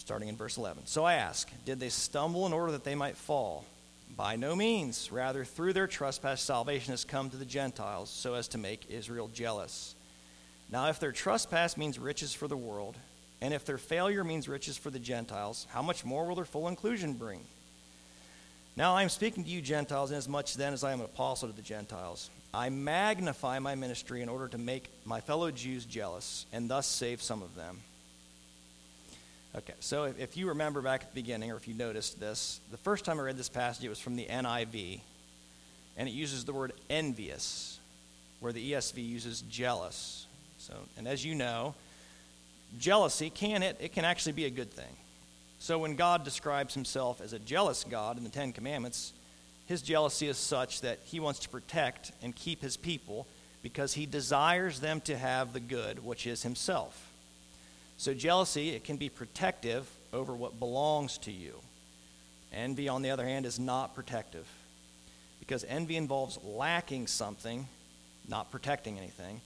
[0.02, 0.87] starting in verse 11.
[0.87, 3.64] So I ask, did they stumble in order that they might fall?
[4.16, 5.11] By no means.
[5.12, 9.31] Rather, through their trespass, salvation has come to the Gentiles, so as to make Israel
[9.33, 9.94] jealous.
[10.70, 12.96] Now, if their trespass means riches for the world,
[13.40, 16.68] and if their failure means riches for the Gentiles, how much more will their full
[16.68, 17.40] inclusion bring?
[18.74, 21.54] Now I am speaking to you, Gentiles, inasmuch then as I am an apostle to
[21.54, 22.30] the Gentiles.
[22.54, 27.22] I magnify my ministry in order to make my fellow Jews jealous, and thus save
[27.22, 27.80] some of them.
[29.54, 32.78] Okay, so if, you remember back at the beginning, or if you noticed this, the
[32.78, 35.00] first time I read this passage, it was from the NIV,
[35.98, 37.78] and it uses the word envious,
[38.40, 40.26] where the ESV uses jealous.
[40.56, 41.74] So, and as you know,
[42.78, 44.96] jealousy can it, it can actually be a good thing.
[45.62, 49.12] So when God describes himself as a jealous God in the Ten Commandments,
[49.66, 53.29] his jealousy is such that he wants to protect and keep his people
[53.62, 57.12] because he desires them to have the good, which is himself.
[57.96, 61.55] So, jealousy, it can be protective over what belongs to you.
[62.53, 64.48] Envy, on the other hand, is not protective
[65.38, 67.68] because envy involves lacking something,
[68.29, 69.40] not protecting anything.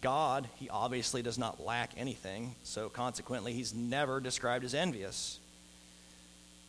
[0.00, 5.40] God, he obviously does not lack anything, so consequently, he's never described as envious.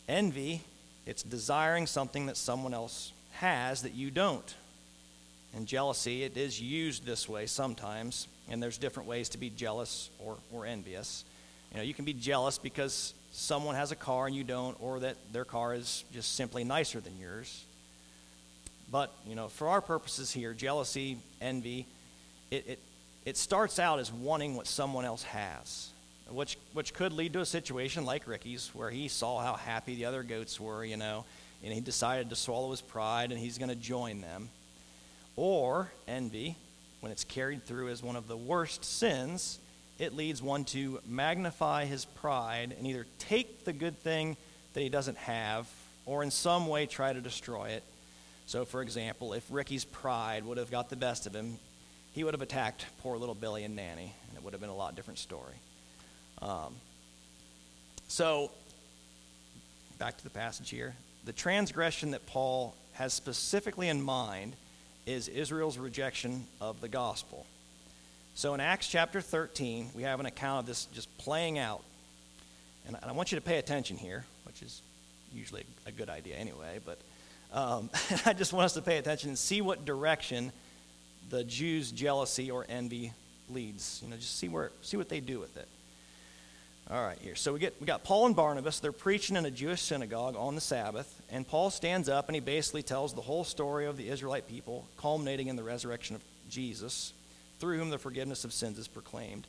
[0.08, 0.62] Envy,
[1.06, 4.54] it's desiring something that someone else has that you don't.
[5.54, 10.10] And jealousy, it is used this way sometimes, and there's different ways to be jealous
[10.18, 11.24] or, or envious.
[11.70, 15.00] You know, you can be jealous because someone has a car and you don't, or
[15.00, 17.64] that their car is just simply nicer than yours.
[18.90, 21.86] But, you know, for our purposes here, jealousy, envy,
[22.50, 22.78] it, it,
[23.24, 25.90] it starts out as wanting what someone else has,
[26.30, 30.04] which, which could lead to a situation like Ricky's, where he saw how happy the
[30.04, 31.24] other goats were, you know,
[31.64, 34.48] and he decided to swallow his pride and he's going to join them.
[35.36, 36.56] Or envy,
[37.00, 39.58] when it's carried through as one of the worst sins,
[39.98, 44.36] it leads one to magnify his pride and either take the good thing
[44.74, 45.68] that he doesn't have
[46.06, 47.82] or in some way try to destroy it.
[48.46, 51.58] So, for example, if Ricky's pride would have got the best of him,
[52.14, 54.74] he would have attacked poor little Billy and Nanny, and it would have been a
[54.74, 55.54] lot different story.
[56.40, 56.74] Um,
[58.08, 58.50] so,
[59.98, 60.94] back to the passage here.
[61.24, 64.54] The transgression that Paul has specifically in mind
[65.06, 67.46] is Israel's rejection of the gospel.
[68.34, 71.82] So in Acts chapter 13, we have an account of this just playing out.
[72.86, 74.80] And I want you to pay attention here, which is
[75.34, 76.78] usually a good idea anyway.
[76.84, 76.98] But
[77.52, 77.90] um,
[78.26, 80.52] I just want us to pay attention and see what direction
[81.30, 83.12] the Jews' jealousy or envy
[83.50, 84.00] leads.
[84.02, 85.68] You know, just see where see what they do with it.
[86.90, 87.34] All right, here.
[87.34, 88.80] So we get we got Paul and Barnabas.
[88.80, 92.40] They're preaching in a Jewish synagogue on the Sabbath, and Paul stands up and he
[92.40, 97.12] basically tells the whole story of the Israelite people, culminating in the resurrection of Jesus,
[97.58, 99.46] through whom the forgiveness of sins is proclaimed.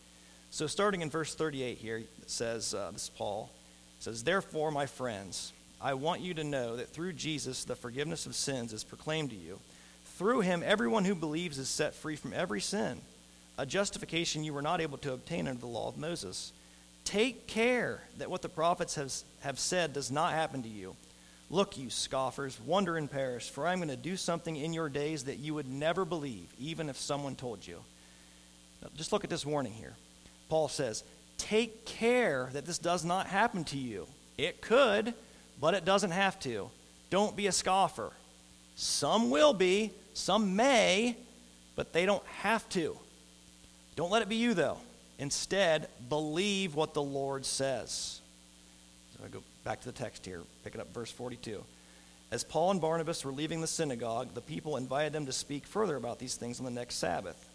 [0.52, 3.50] So starting in verse 38 here, it says, uh, this is Paul,
[4.00, 8.36] says, Therefore, my friends, I want you to know that through Jesus the forgiveness of
[8.36, 9.60] sins is proclaimed to you.
[10.18, 13.00] Through him, everyone who believes is set free from every sin,
[13.58, 16.52] a justification you were not able to obtain under the law of Moses.
[17.10, 20.96] Take care that what the prophets have, have said does not happen to you.
[21.50, 25.24] Look, you scoffers, wonder and perish, for I'm going to do something in your days
[25.24, 27.80] that you would never believe, even if someone told you.
[28.84, 29.96] Now, just look at this warning here.
[30.50, 31.04] Paul says,
[31.40, 34.06] Take care that this does not happen to you.
[34.38, 35.16] It could,
[35.60, 36.70] but it doesn't have to.
[37.10, 38.12] Don't be a scoffer.
[38.76, 41.18] Some will be, some may,
[41.76, 42.96] but they don't have to.
[43.96, 44.78] Don't let it be you, though.
[45.20, 48.22] Instead, believe what the Lord says.
[49.14, 51.62] So I go back to the text here, picking up verse 42.
[52.32, 55.98] As Paul and Barnabas were leaving the synagogue, the people invited them to speak further
[55.98, 57.46] about these things on the next Sabbath.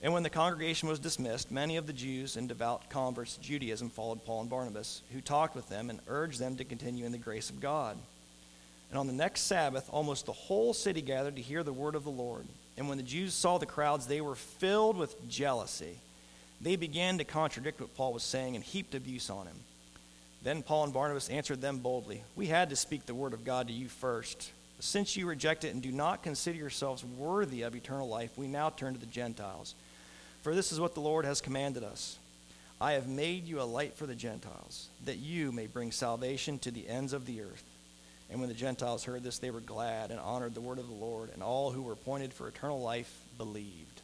[0.00, 3.90] And when the congregation was dismissed, many of the Jews and devout converts to Judaism
[3.90, 7.18] followed Paul and Barnabas, who talked with them and urged them to continue in the
[7.18, 7.96] grace of God.
[8.90, 12.04] And on the next Sabbath, almost the whole city gathered to hear the word of
[12.04, 12.46] the Lord.
[12.76, 15.98] And when the Jews saw the crowds, they were filled with jealousy
[16.60, 19.56] they began to contradict what Paul was saying and heaped abuse on him.
[20.42, 23.68] Then Paul and Barnabas answered them boldly We had to speak the word of God
[23.68, 24.52] to you first.
[24.78, 28.70] Since you reject it and do not consider yourselves worthy of eternal life, we now
[28.70, 29.74] turn to the Gentiles.
[30.42, 32.18] For this is what the Lord has commanded us
[32.80, 36.70] I have made you a light for the Gentiles, that you may bring salvation to
[36.70, 37.64] the ends of the earth.
[38.30, 40.94] And when the Gentiles heard this, they were glad and honored the word of the
[40.94, 44.02] Lord, and all who were appointed for eternal life believed.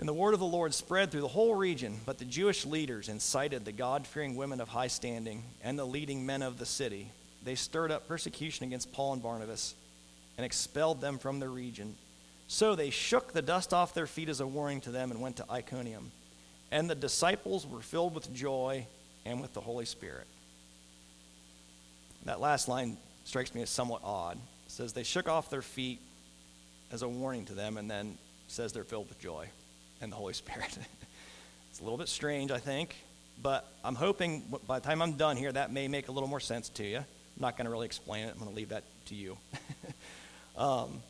[0.00, 3.10] And the word of the Lord spread through the whole region, but the Jewish leaders
[3.10, 7.10] incited the God fearing women of high standing and the leading men of the city.
[7.44, 9.74] They stirred up persecution against Paul and Barnabas
[10.38, 11.96] and expelled them from the region.
[12.48, 15.36] So they shook the dust off their feet as a warning to them and went
[15.36, 16.12] to Iconium.
[16.70, 18.86] And the disciples were filled with joy
[19.26, 20.26] and with the Holy Spirit.
[22.24, 24.38] That last line strikes me as somewhat odd.
[24.64, 26.00] It says they shook off their feet
[26.90, 28.16] as a warning to them and then
[28.48, 29.50] says they're filled with joy
[30.00, 30.78] and the Holy Spirit.
[31.70, 32.96] it's a little bit strange, I think,
[33.42, 36.40] but I'm hoping by the time I'm done here, that may make a little more
[36.40, 36.98] sense to you.
[36.98, 37.04] I'm
[37.38, 39.36] not going to really explain it, I'm going to leave that to you.
[40.56, 41.00] um,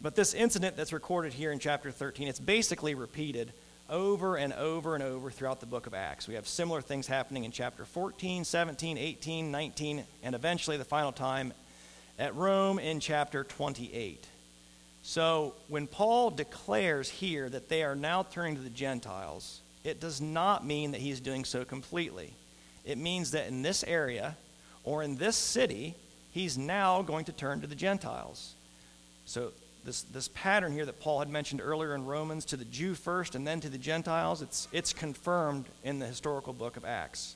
[0.00, 3.52] but this incident that's recorded here in chapter 13, it's basically repeated
[3.88, 6.26] over and over and over throughout the book of Acts.
[6.26, 11.12] We have similar things happening in chapter 14, 17, 18, 19, and eventually the final
[11.12, 11.52] time
[12.18, 14.26] at Rome in chapter 28.
[15.02, 20.20] So when Paul declares here that they are now turning to the Gentiles, it does
[20.20, 22.34] not mean that he's doing so completely.
[22.84, 24.36] It means that in this area
[24.84, 25.96] or in this city,
[26.30, 28.54] he's now going to turn to the Gentiles.
[29.26, 29.52] So
[29.84, 33.34] this, this pattern here that Paul had mentioned earlier in Romans to the Jew first
[33.34, 37.34] and then to the Gentiles, it's, it's confirmed in the historical book of Acts.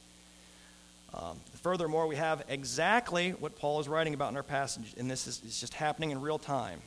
[1.15, 5.27] Um, furthermore, we have exactly what Paul is writing about in our passage, and this
[5.27, 6.81] is just happening in real time.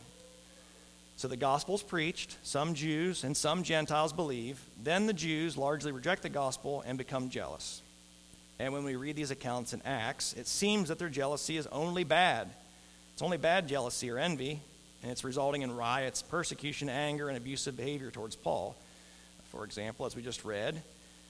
[1.19, 4.57] So the gospel's preached, some Jews and some Gentiles believe.
[4.81, 7.81] Then the Jews largely reject the gospel and become jealous.
[8.57, 12.05] And when we read these accounts in Acts, it seems that their jealousy is only
[12.05, 12.49] bad.
[13.11, 14.61] It's only bad jealousy or envy,
[15.03, 18.77] and it's resulting in riots, persecution, anger, and abusive behavior towards Paul.
[19.51, 20.81] For example, as we just read,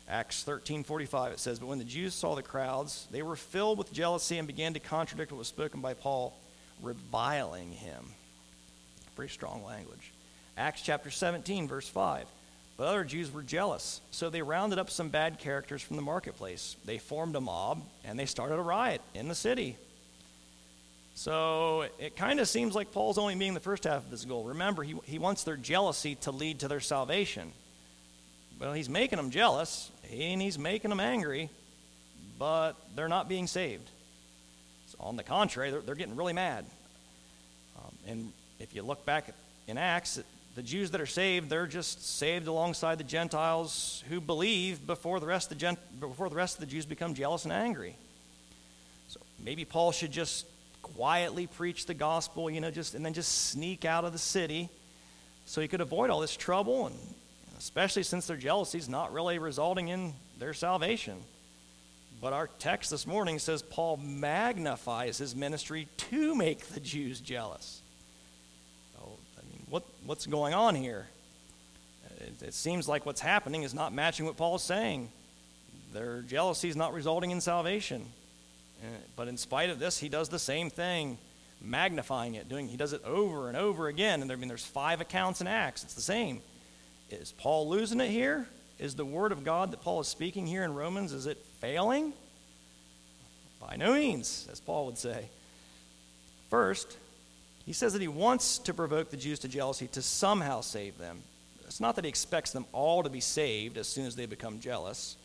[0.07, 3.91] Acts 13:45 it says, "But when the Jews saw the crowds, they were filled with
[3.91, 6.37] jealousy and began to contradict what was spoken by Paul,
[6.79, 8.13] reviling him."
[9.19, 10.13] Pretty strong language.
[10.55, 12.25] Acts chapter 17, verse 5.
[12.77, 16.77] But other Jews were jealous, so they rounded up some bad characters from the marketplace.
[16.85, 19.75] They formed a mob and they started a riot in the city.
[21.15, 24.45] So it kind of seems like Paul's only meeting the first half of his goal.
[24.45, 27.51] Remember, he, he wants their jealousy to lead to their salvation.
[28.57, 31.49] Well, he's making them jealous and he's making them angry,
[32.37, 33.89] but they're not being saved.
[34.87, 36.63] So on the contrary, they're, they're getting really mad.
[37.77, 39.33] Um, and if you look back
[39.67, 40.19] in Acts,
[40.55, 45.25] the Jews that are saved, they're just saved alongside the Gentiles who believe before the
[45.25, 47.95] rest of the, Gent- before the, rest of the Jews become jealous and angry.
[49.07, 50.45] So maybe Paul should just
[50.81, 54.69] quietly preach the gospel, you know, just and then just sneak out of the city
[55.45, 56.95] so he could avoid all this trouble, and
[57.57, 61.17] especially since their jealousy is not really resulting in their salvation.
[62.21, 67.81] But our text this morning says Paul magnifies his ministry to make the Jews jealous.
[69.69, 71.07] What, what's going on here?
[72.19, 75.09] It, it seems like what's happening is not matching what Paul is saying.
[75.93, 78.05] Their jealousy is not resulting in salvation.
[78.81, 81.17] Uh, but in spite of this, he does the same thing,
[81.61, 84.21] magnifying it, doing he does it over and over again.
[84.21, 85.83] And there, I mean, there's five accounts in Acts.
[85.83, 86.41] It's the same.
[87.11, 88.47] Is Paul losing it here?
[88.79, 92.13] Is the word of God that Paul is speaking here in Romans, is it failing?
[93.59, 95.29] By no means, as Paul would say.
[96.49, 96.97] First,
[97.65, 101.21] he says that he wants to provoke the Jews to jealousy to somehow save them.
[101.65, 104.59] It's not that he expects them all to be saved as soon as they become
[104.59, 105.17] jealous.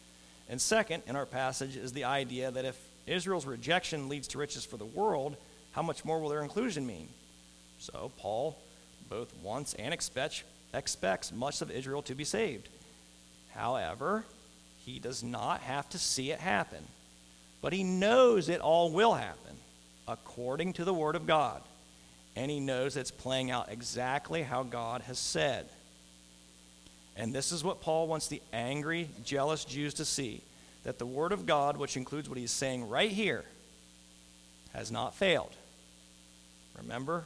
[0.49, 4.65] And second, in our passage, is the idea that if Israel's rejection leads to riches
[4.65, 5.37] for the world,
[5.73, 7.09] how much more will their inclusion mean?
[7.79, 8.59] So, Paul
[9.09, 12.69] both wants and expects, expects much of Israel to be saved.
[13.55, 14.25] However,
[14.85, 16.85] he does not have to see it happen,
[17.63, 19.57] but he knows it all will happen
[20.07, 21.63] according to the Word of God.
[22.37, 25.69] And he knows it's playing out exactly how God has said.
[27.17, 30.43] And this is what Paul wants the angry, jealous Jews to see
[30.83, 33.45] that the Word of God, which includes what he's saying right here,
[34.75, 35.53] has not failed.
[36.77, 37.25] Remember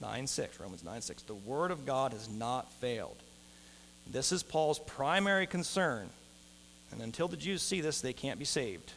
[0.00, 1.22] 9 6, Romans 9 6.
[1.22, 3.16] The Word of God has not failed.
[4.06, 6.08] This is Paul's primary concern.
[6.92, 8.92] And until the Jews see this, they can't be saved.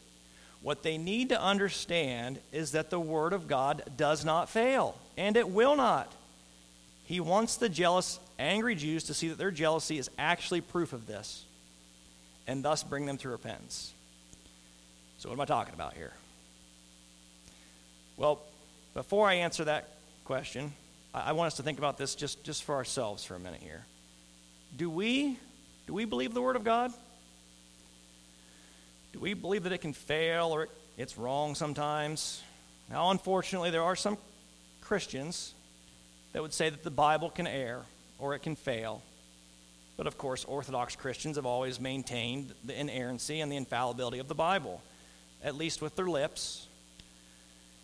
[0.62, 5.36] What they need to understand is that the Word of God does not fail, and
[5.36, 6.12] it will not.
[7.05, 11.07] He wants the jealous, angry Jews to see that their jealousy is actually proof of
[11.07, 11.45] this,
[12.47, 13.91] and thus bring them to repentance.
[15.18, 16.14] So, what am I talking about here?
[18.18, 18.39] Well,
[18.93, 19.89] before I answer that
[20.26, 20.74] question,
[21.14, 23.84] I want us to think about this just, just for ourselves for a minute here
[24.78, 25.38] do we
[25.88, 26.93] do we believe the word of God?
[29.14, 32.41] Do we believe that it can fail or it's wrong sometimes?
[32.89, 34.18] Now, unfortunately, there are some
[34.82, 35.53] Christians
[36.34, 37.82] that would say that the Bible can err
[38.20, 39.01] or it can fail.
[39.97, 44.36] But of course, Orthodox Christians have always maintained the inerrancy and the infallibility of the
[44.36, 44.82] Bible,
[45.43, 46.68] at least with their lips.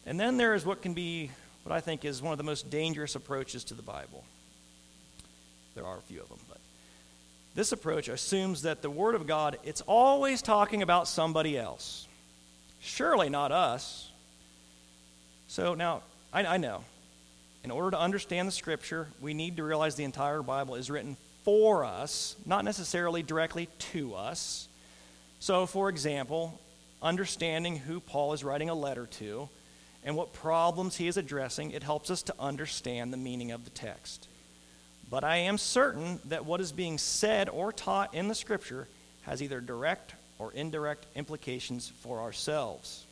[0.05, 1.31] And then there is what can be,
[1.63, 4.23] what I think is one of the most dangerous approaches to the Bible.
[5.75, 6.57] There are a few of them, but
[7.57, 12.07] this approach assumes that the Word of God, it's always talking about somebody else.
[12.81, 14.11] Surely not us.
[15.47, 16.83] So now, I, I know,
[17.63, 21.17] in order to understand the Scripture, we need to realize the entire Bible is written
[21.43, 24.67] for us, not necessarily directly to us.
[25.39, 26.61] So, for example,
[27.01, 29.49] understanding who Paul is writing a letter to
[30.03, 33.71] and what problems he is addressing, it helps us to understand the meaning of the
[33.71, 34.26] text.
[35.09, 38.87] But I am certain that what is being said or taught in the Scripture
[39.21, 43.05] has either direct or indirect implications for ourselves.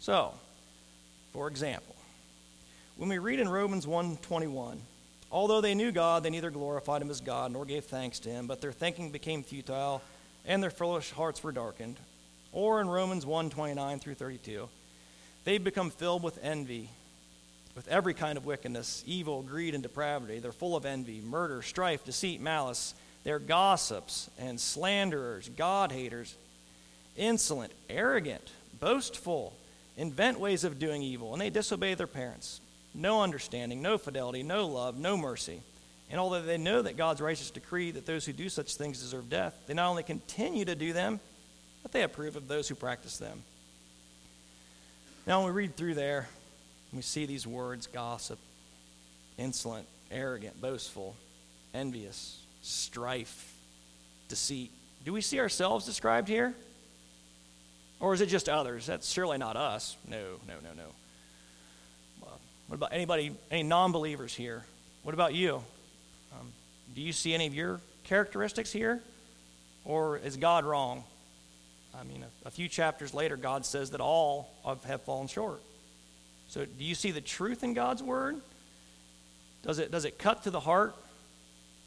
[0.00, 0.32] So,
[1.32, 1.94] for example,
[2.96, 4.80] when we read in Romans 1:21,
[5.30, 8.46] although they knew God, they neither glorified him as God nor gave thanks to him,
[8.46, 10.02] but their thinking became futile
[10.44, 11.98] and their foolish hearts were darkened.
[12.52, 14.68] Or in Romans 1:29 through 32,
[15.44, 16.90] they become filled with envy
[17.74, 20.38] with every kind of wickedness, evil, greed, and depravity.
[20.38, 22.94] They're full of envy, murder, strife, deceit, malice.
[23.24, 26.36] They're gossips and slanderers, God haters,
[27.16, 28.50] insolent, arrogant,
[28.80, 29.54] boastful,
[29.96, 32.60] invent ways of doing evil, and they disobey their parents.
[32.94, 35.62] No understanding, no fidelity, no love, no mercy.
[36.10, 39.30] And although they know that God's righteous decree that those who do such things deserve
[39.30, 41.20] death, they not only continue to do them,
[41.82, 43.42] but they approve of those who practice them.
[45.26, 46.28] Now, when we read through there,
[46.92, 48.38] we see these words gossip,
[49.38, 51.16] insolent, arrogant, boastful,
[51.74, 53.54] envious, strife,
[54.28, 54.70] deceit.
[55.04, 56.54] Do we see ourselves described here?
[57.98, 58.86] Or is it just others?
[58.86, 59.96] That's surely not us.
[60.08, 62.28] No, no, no, no.
[62.66, 64.64] what about anybody, any non believers here?
[65.02, 65.62] What about you?
[66.32, 66.52] Um,
[66.94, 69.00] do you see any of your characteristics here?
[69.84, 71.04] Or is God wrong?
[71.98, 74.52] I mean, a, a few chapters later, God says that all
[74.86, 75.60] have fallen short.
[76.52, 78.36] So, do you see the truth in God's word?
[79.62, 80.94] Does it, does it cut to the heart?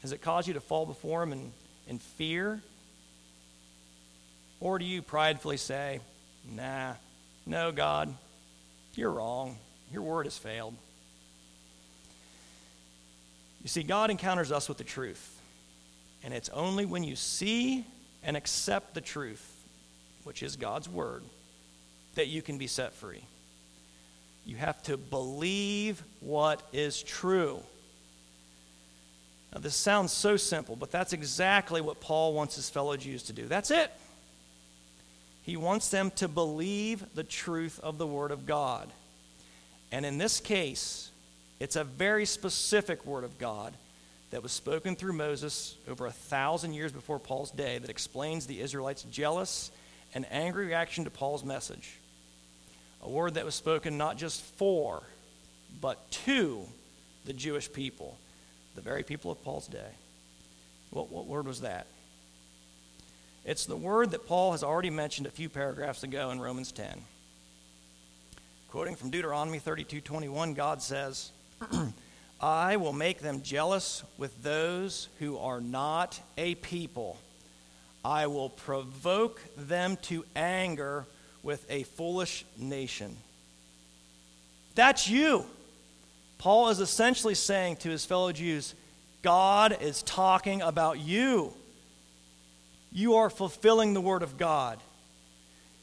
[0.02, 1.52] Does it cause you to fall before Him in,
[1.86, 2.60] in fear?
[4.58, 6.00] Or do you pridefully say,
[6.50, 6.94] Nah,
[7.46, 8.12] no, God,
[8.96, 9.56] you're wrong.
[9.92, 10.74] Your word has failed.
[13.62, 15.40] You see, God encounters us with the truth.
[16.24, 17.84] And it's only when you see
[18.24, 19.48] and accept the truth,
[20.24, 21.22] which is God's word,
[22.16, 23.22] that you can be set free.
[24.46, 27.60] You have to believe what is true.
[29.52, 33.32] Now, this sounds so simple, but that's exactly what Paul wants his fellow Jews to
[33.32, 33.46] do.
[33.46, 33.90] That's it.
[35.42, 38.88] He wants them to believe the truth of the Word of God.
[39.90, 41.10] And in this case,
[41.58, 43.74] it's a very specific Word of God
[44.30, 48.60] that was spoken through Moses over a thousand years before Paul's day that explains the
[48.60, 49.72] Israelites' jealous
[50.14, 51.98] and angry reaction to Paul's message.
[53.02, 55.02] A word that was spoken not just for,
[55.80, 56.66] but to
[57.24, 58.16] the Jewish people,
[58.74, 59.90] the very people of Paul's day.
[60.90, 61.86] What, what word was that?
[63.44, 67.00] It's the word that Paul has already mentioned a few paragraphs ago in Romans 10.
[68.70, 71.30] Quoting from Deuteronomy 32:21, God says,
[72.40, 77.18] "I will make them jealous with those who are not a people.
[78.04, 81.06] I will provoke them to anger
[81.46, 83.16] with a foolish nation."
[84.74, 85.46] That's you.
[86.36, 88.74] Paul is essentially saying to his fellow Jews,
[89.22, 91.54] God is talking about you
[92.96, 94.80] you are fulfilling the word of God.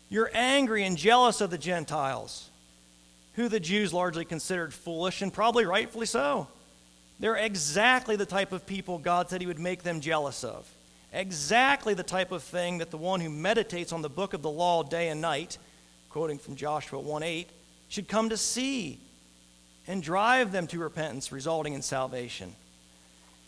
[0.10, 2.50] You're angry and jealous of the Gentiles,
[3.34, 6.48] who the Jews largely considered foolish, and probably rightfully so.
[7.20, 10.68] They're exactly the type of people God said He would make them jealous of.
[11.14, 14.50] Exactly the type of thing that the one who meditates on the book of the
[14.50, 15.60] law day and night,
[16.10, 17.50] quoting from Joshua 1 8,
[17.88, 19.00] should come to see
[19.88, 22.56] and drive them to repentance, resulting in salvation.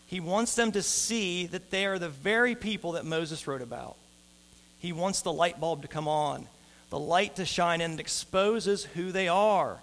[0.06, 3.96] He wants them to see that they are the very people that Moses wrote about.
[4.78, 6.46] He wants the light bulb to come on,
[6.90, 9.80] the light to shine in and exposes who they are.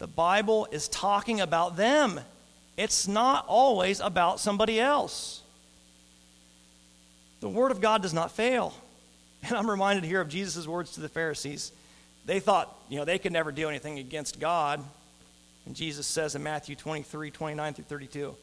[0.00, 2.18] The Bible is talking about them.
[2.76, 5.41] It's not always about somebody else.
[7.42, 8.72] The Word of God does not fail.
[9.42, 11.72] And I'm reminded here of Jesus' words to the Pharisees.
[12.24, 14.80] They thought, you know, they could never do anything against God.
[15.66, 18.36] And Jesus says in Matthew 23, 29 through 32,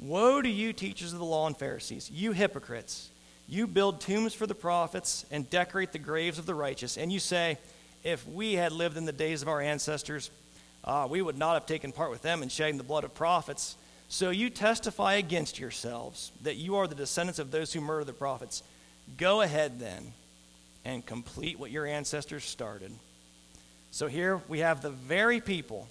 [0.00, 3.08] Woe to you, teachers of the law and Pharisees, you hypocrites!
[3.48, 6.98] You build tombs for the prophets and decorate the graves of the righteous.
[6.98, 7.56] And you say,
[8.04, 10.30] If we had lived in the days of our ancestors,
[10.84, 13.76] uh, we would not have taken part with them in shedding the blood of prophets.
[14.12, 18.12] So you testify against yourselves that you are the descendants of those who murdered the
[18.12, 18.62] prophets.
[19.16, 20.12] Go ahead then
[20.84, 22.92] and complete what your ancestors started.
[23.90, 25.88] So here we have the very people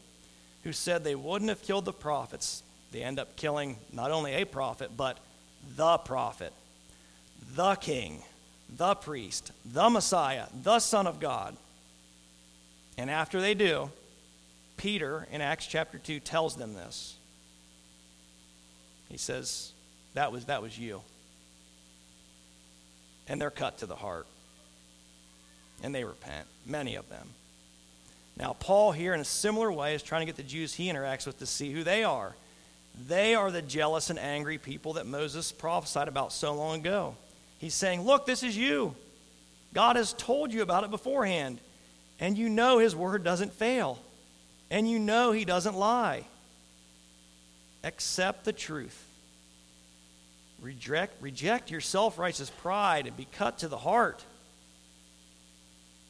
[0.63, 2.61] who said they wouldn't have killed the prophets
[2.91, 5.17] they end up killing not only a prophet, but
[5.75, 6.53] the prophet,
[7.55, 8.21] the king,
[8.69, 11.57] the priest, the Messiah, the Son of God.
[12.99, 13.89] And after they do,
[14.77, 17.15] Peter in Acts chapter 2 tells them this.
[19.11, 19.73] He says,
[20.13, 21.01] That was, that was you.
[23.27, 24.25] And they're cut to the heart.
[25.83, 27.27] And they repent, many of them.
[28.37, 31.27] Now, Paul, here in a similar way, is trying to get the Jews he interacts
[31.27, 32.35] with to see who they are.
[33.07, 37.15] They are the jealous and angry people that Moses prophesied about so long ago.
[37.59, 38.95] He's saying, Look, this is you.
[39.73, 41.59] God has told you about it beforehand,
[42.19, 43.99] and you know his word doesn't fail,
[44.69, 46.25] and you know he doesn't lie.
[47.83, 49.07] Accept the truth.
[50.61, 54.23] Reject, reject your self righteous pride and be cut to the heart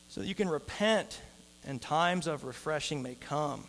[0.09, 1.22] so that you can repent
[1.65, 3.63] and times of refreshing may come.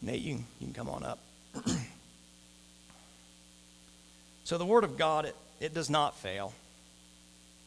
[0.00, 1.18] Nate, you, you can come on up.
[4.44, 6.54] so, the Word of God, it, it does not fail,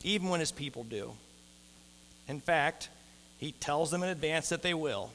[0.04, 1.12] even when His people do.
[2.28, 2.90] In fact,
[3.38, 5.12] He tells them in advance that they will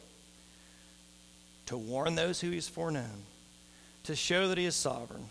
[1.67, 3.25] to warn those who He's foreknown,
[4.05, 5.29] to show that He is sovereign,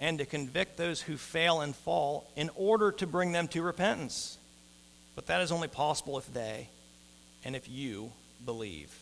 [0.00, 4.38] and to convict those who fail and fall in order to bring them to repentance.
[5.14, 6.68] But that is only possible if they
[7.44, 8.10] and if you
[8.44, 8.92] believe.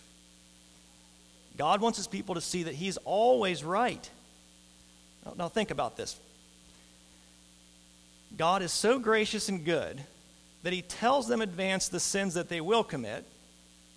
[1.57, 4.09] God wants his people to see that he's always right.
[5.25, 6.17] Now, now, think about this.
[8.37, 10.03] God is so gracious and good
[10.63, 13.25] that he tells them advance the sins that they will commit.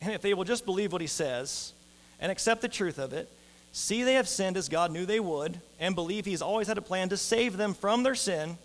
[0.01, 1.73] And if they will just believe what he says
[2.19, 3.29] and accept the truth of it,
[3.71, 6.81] see they have sinned as God knew they would, and believe he's always had a
[6.81, 8.57] plan to save them from their sin,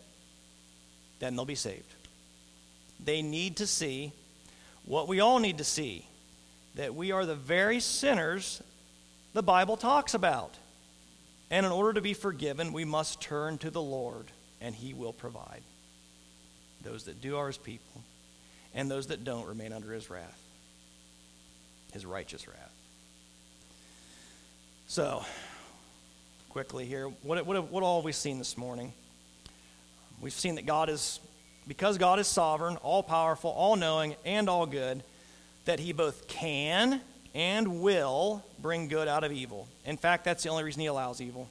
[1.19, 1.93] then they'll be saved.
[3.05, 4.13] They need to see
[4.85, 6.07] what we all need to see
[6.77, 8.63] that we are the very sinners
[9.33, 10.57] the Bible talks about.
[11.51, 14.27] And in order to be forgiven, we must turn to the Lord,
[14.61, 15.63] and He will provide.
[16.83, 18.03] Those that do are His people,
[18.75, 20.41] and those that don't remain under His wrath,
[21.93, 22.70] His righteous wrath.
[24.91, 25.25] So,
[26.49, 28.93] quickly here, what, what, what all have we seen this morning?
[30.21, 31.21] We've seen that God is,
[31.69, 35.05] because God is sovereign, all powerful, all knowing, and all good,
[35.65, 37.01] that He both can
[37.37, 39.69] and will bring good out of evil.
[39.85, 41.49] In fact, that's the only reason he allows evil.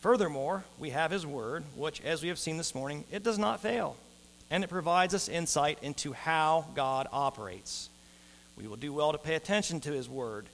[0.00, 3.62] Furthermore, we have his word, which, as we have seen this morning, it does not
[3.62, 3.96] fail.
[4.50, 7.88] and it provides us insight into how God operates.
[8.54, 10.46] We will do well to pay attention to His Word,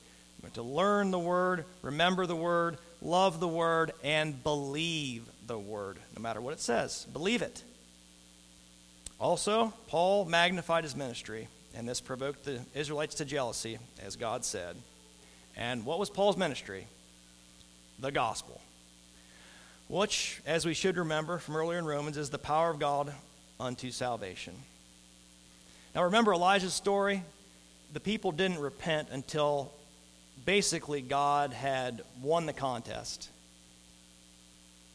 [0.55, 6.23] to learn the Word, remember the Word, love the Word, and believe the Word, no
[6.23, 7.07] matter what it says.
[7.13, 7.63] Believe it.
[9.21, 14.77] Also, Paul magnified his ministry, and this provoked the Israelites to jealousy, as God said.
[15.57, 16.87] And what was Paul's ministry?
[17.99, 18.61] The gospel,
[19.89, 23.13] which, as we should remember from earlier in Romans, is the power of God
[23.59, 24.55] unto salvation.
[25.95, 27.23] Now, remember Elijah's story?
[27.93, 29.71] The people didn't repent until
[30.45, 33.29] basically God had won the contest.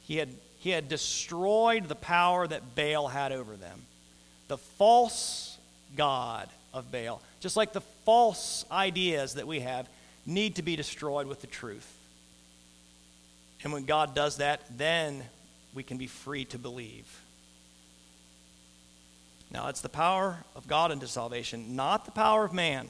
[0.03, 0.29] He had,
[0.59, 3.81] he had destroyed the power that Baal had over them.
[4.47, 5.57] The false
[5.95, 9.87] God of Baal, just like the false ideas that we have,
[10.25, 11.91] need to be destroyed with the truth.
[13.63, 15.23] And when God does that, then
[15.73, 17.21] we can be free to believe.
[19.51, 22.89] Now, it's the power of God into salvation, not the power of man.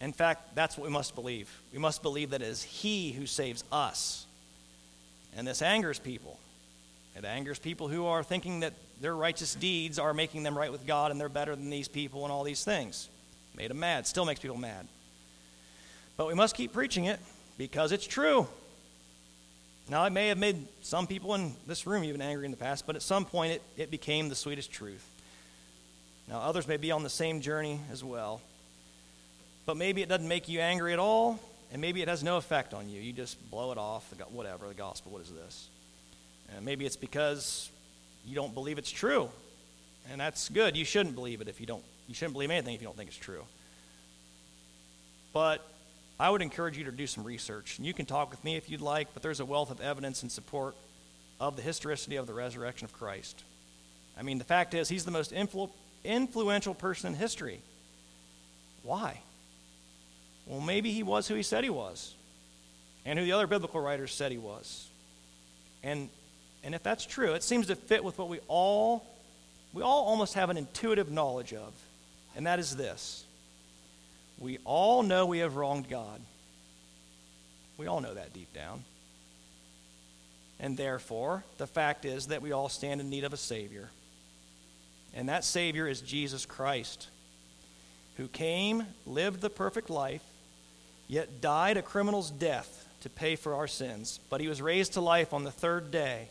[0.00, 1.50] In fact, that's what we must believe.
[1.72, 4.26] We must believe that it is He who saves us.
[5.36, 6.38] And this angers people.
[7.16, 10.86] It angers people who are thinking that their righteous deeds are making them right with
[10.86, 13.08] God and they're better than these people and all these things.
[13.56, 14.06] Made them mad.
[14.06, 14.86] Still makes people mad.
[16.16, 17.20] But we must keep preaching it
[17.56, 18.46] because it's true.
[19.88, 22.86] Now, it may have made some people in this room even angry in the past,
[22.86, 25.06] but at some point it, it became the sweetest truth.
[26.26, 28.40] Now, others may be on the same journey as well.
[29.66, 31.40] But maybe it doesn't make you angry at all,
[31.72, 33.00] and maybe it has no effect on you.
[33.00, 35.68] You just blow it off, whatever, the gospel, what is this?
[36.54, 37.70] And maybe it's because
[38.26, 39.30] you don't believe it's true.
[40.10, 40.76] And that's good.
[40.76, 41.82] You shouldn't believe it if you don't.
[42.08, 43.44] You shouldn't believe anything if you don't think it's true.
[45.32, 45.66] But
[46.20, 47.78] I would encourage you to do some research.
[47.78, 50.22] And you can talk with me if you'd like, but there's a wealth of evidence
[50.22, 50.76] in support
[51.40, 53.42] of the historicity of the resurrection of Christ.
[54.16, 55.70] I mean, the fact is, he's the most influ-
[56.04, 57.60] influential person in history.
[58.82, 59.20] Why?
[60.46, 62.14] Well, maybe he was who he said he was,
[63.04, 64.88] and who the other biblical writers said he was.
[65.82, 66.08] And,
[66.62, 69.06] and if that's true, it seems to fit with what we all,
[69.72, 71.72] we all almost have an intuitive knowledge of,
[72.36, 73.24] and that is this
[74.38, 76.20] we all know we have wronged God.
[77.76, 78.84] We all know that deep down.
[80.60, 83.90] And therefore, the fact is that we all stand in need of a Savior.
[85.14, 87.08] And that Savior is Jesus Christ,
[88.16, 90.22] who came, lived the perfect life,
[91.08, 94.20] yet died a criminal's death to pay for our sins.
[94.30, 96.28] But he was raised to life on the third day,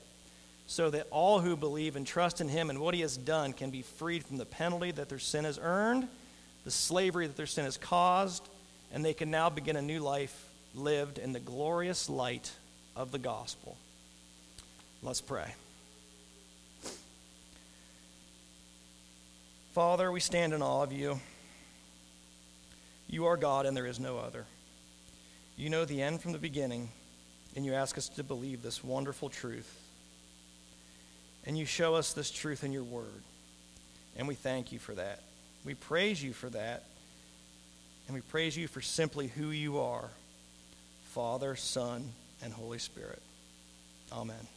[0.67, 3.69] so that all who believe and trust in him and what he has done can
[3.69, 6.07] be freed from the penalty that their sin has earned
[6.63, 8.47] the slavery that their sin has caused,
[8.93, 12.51] and they can now begin a new life lived in the glorious light
[12.95, 13.78] of the gospel.
[15.01, 15.53] Let's pray.
[19.74, 21.19] Father, we stand in awe of you.
[23.09, 24.45] You are God, and there is no other.
[25.56, 26.89] You know the end from the beginning,
[27.56, 29.80] and you ask us to believe this wonderful truth.
[31.45, 33.24] And you show us this truth in your word.
[34.16, 35.22] And we thank you for that.
[35.66, 36.84] We praise you for that.
[38.08, 40.10] And we praise you for simply who you are
[41.12, 43.22] Father, Son, and Holy Spirit.
[44.12, 44.47] Amen.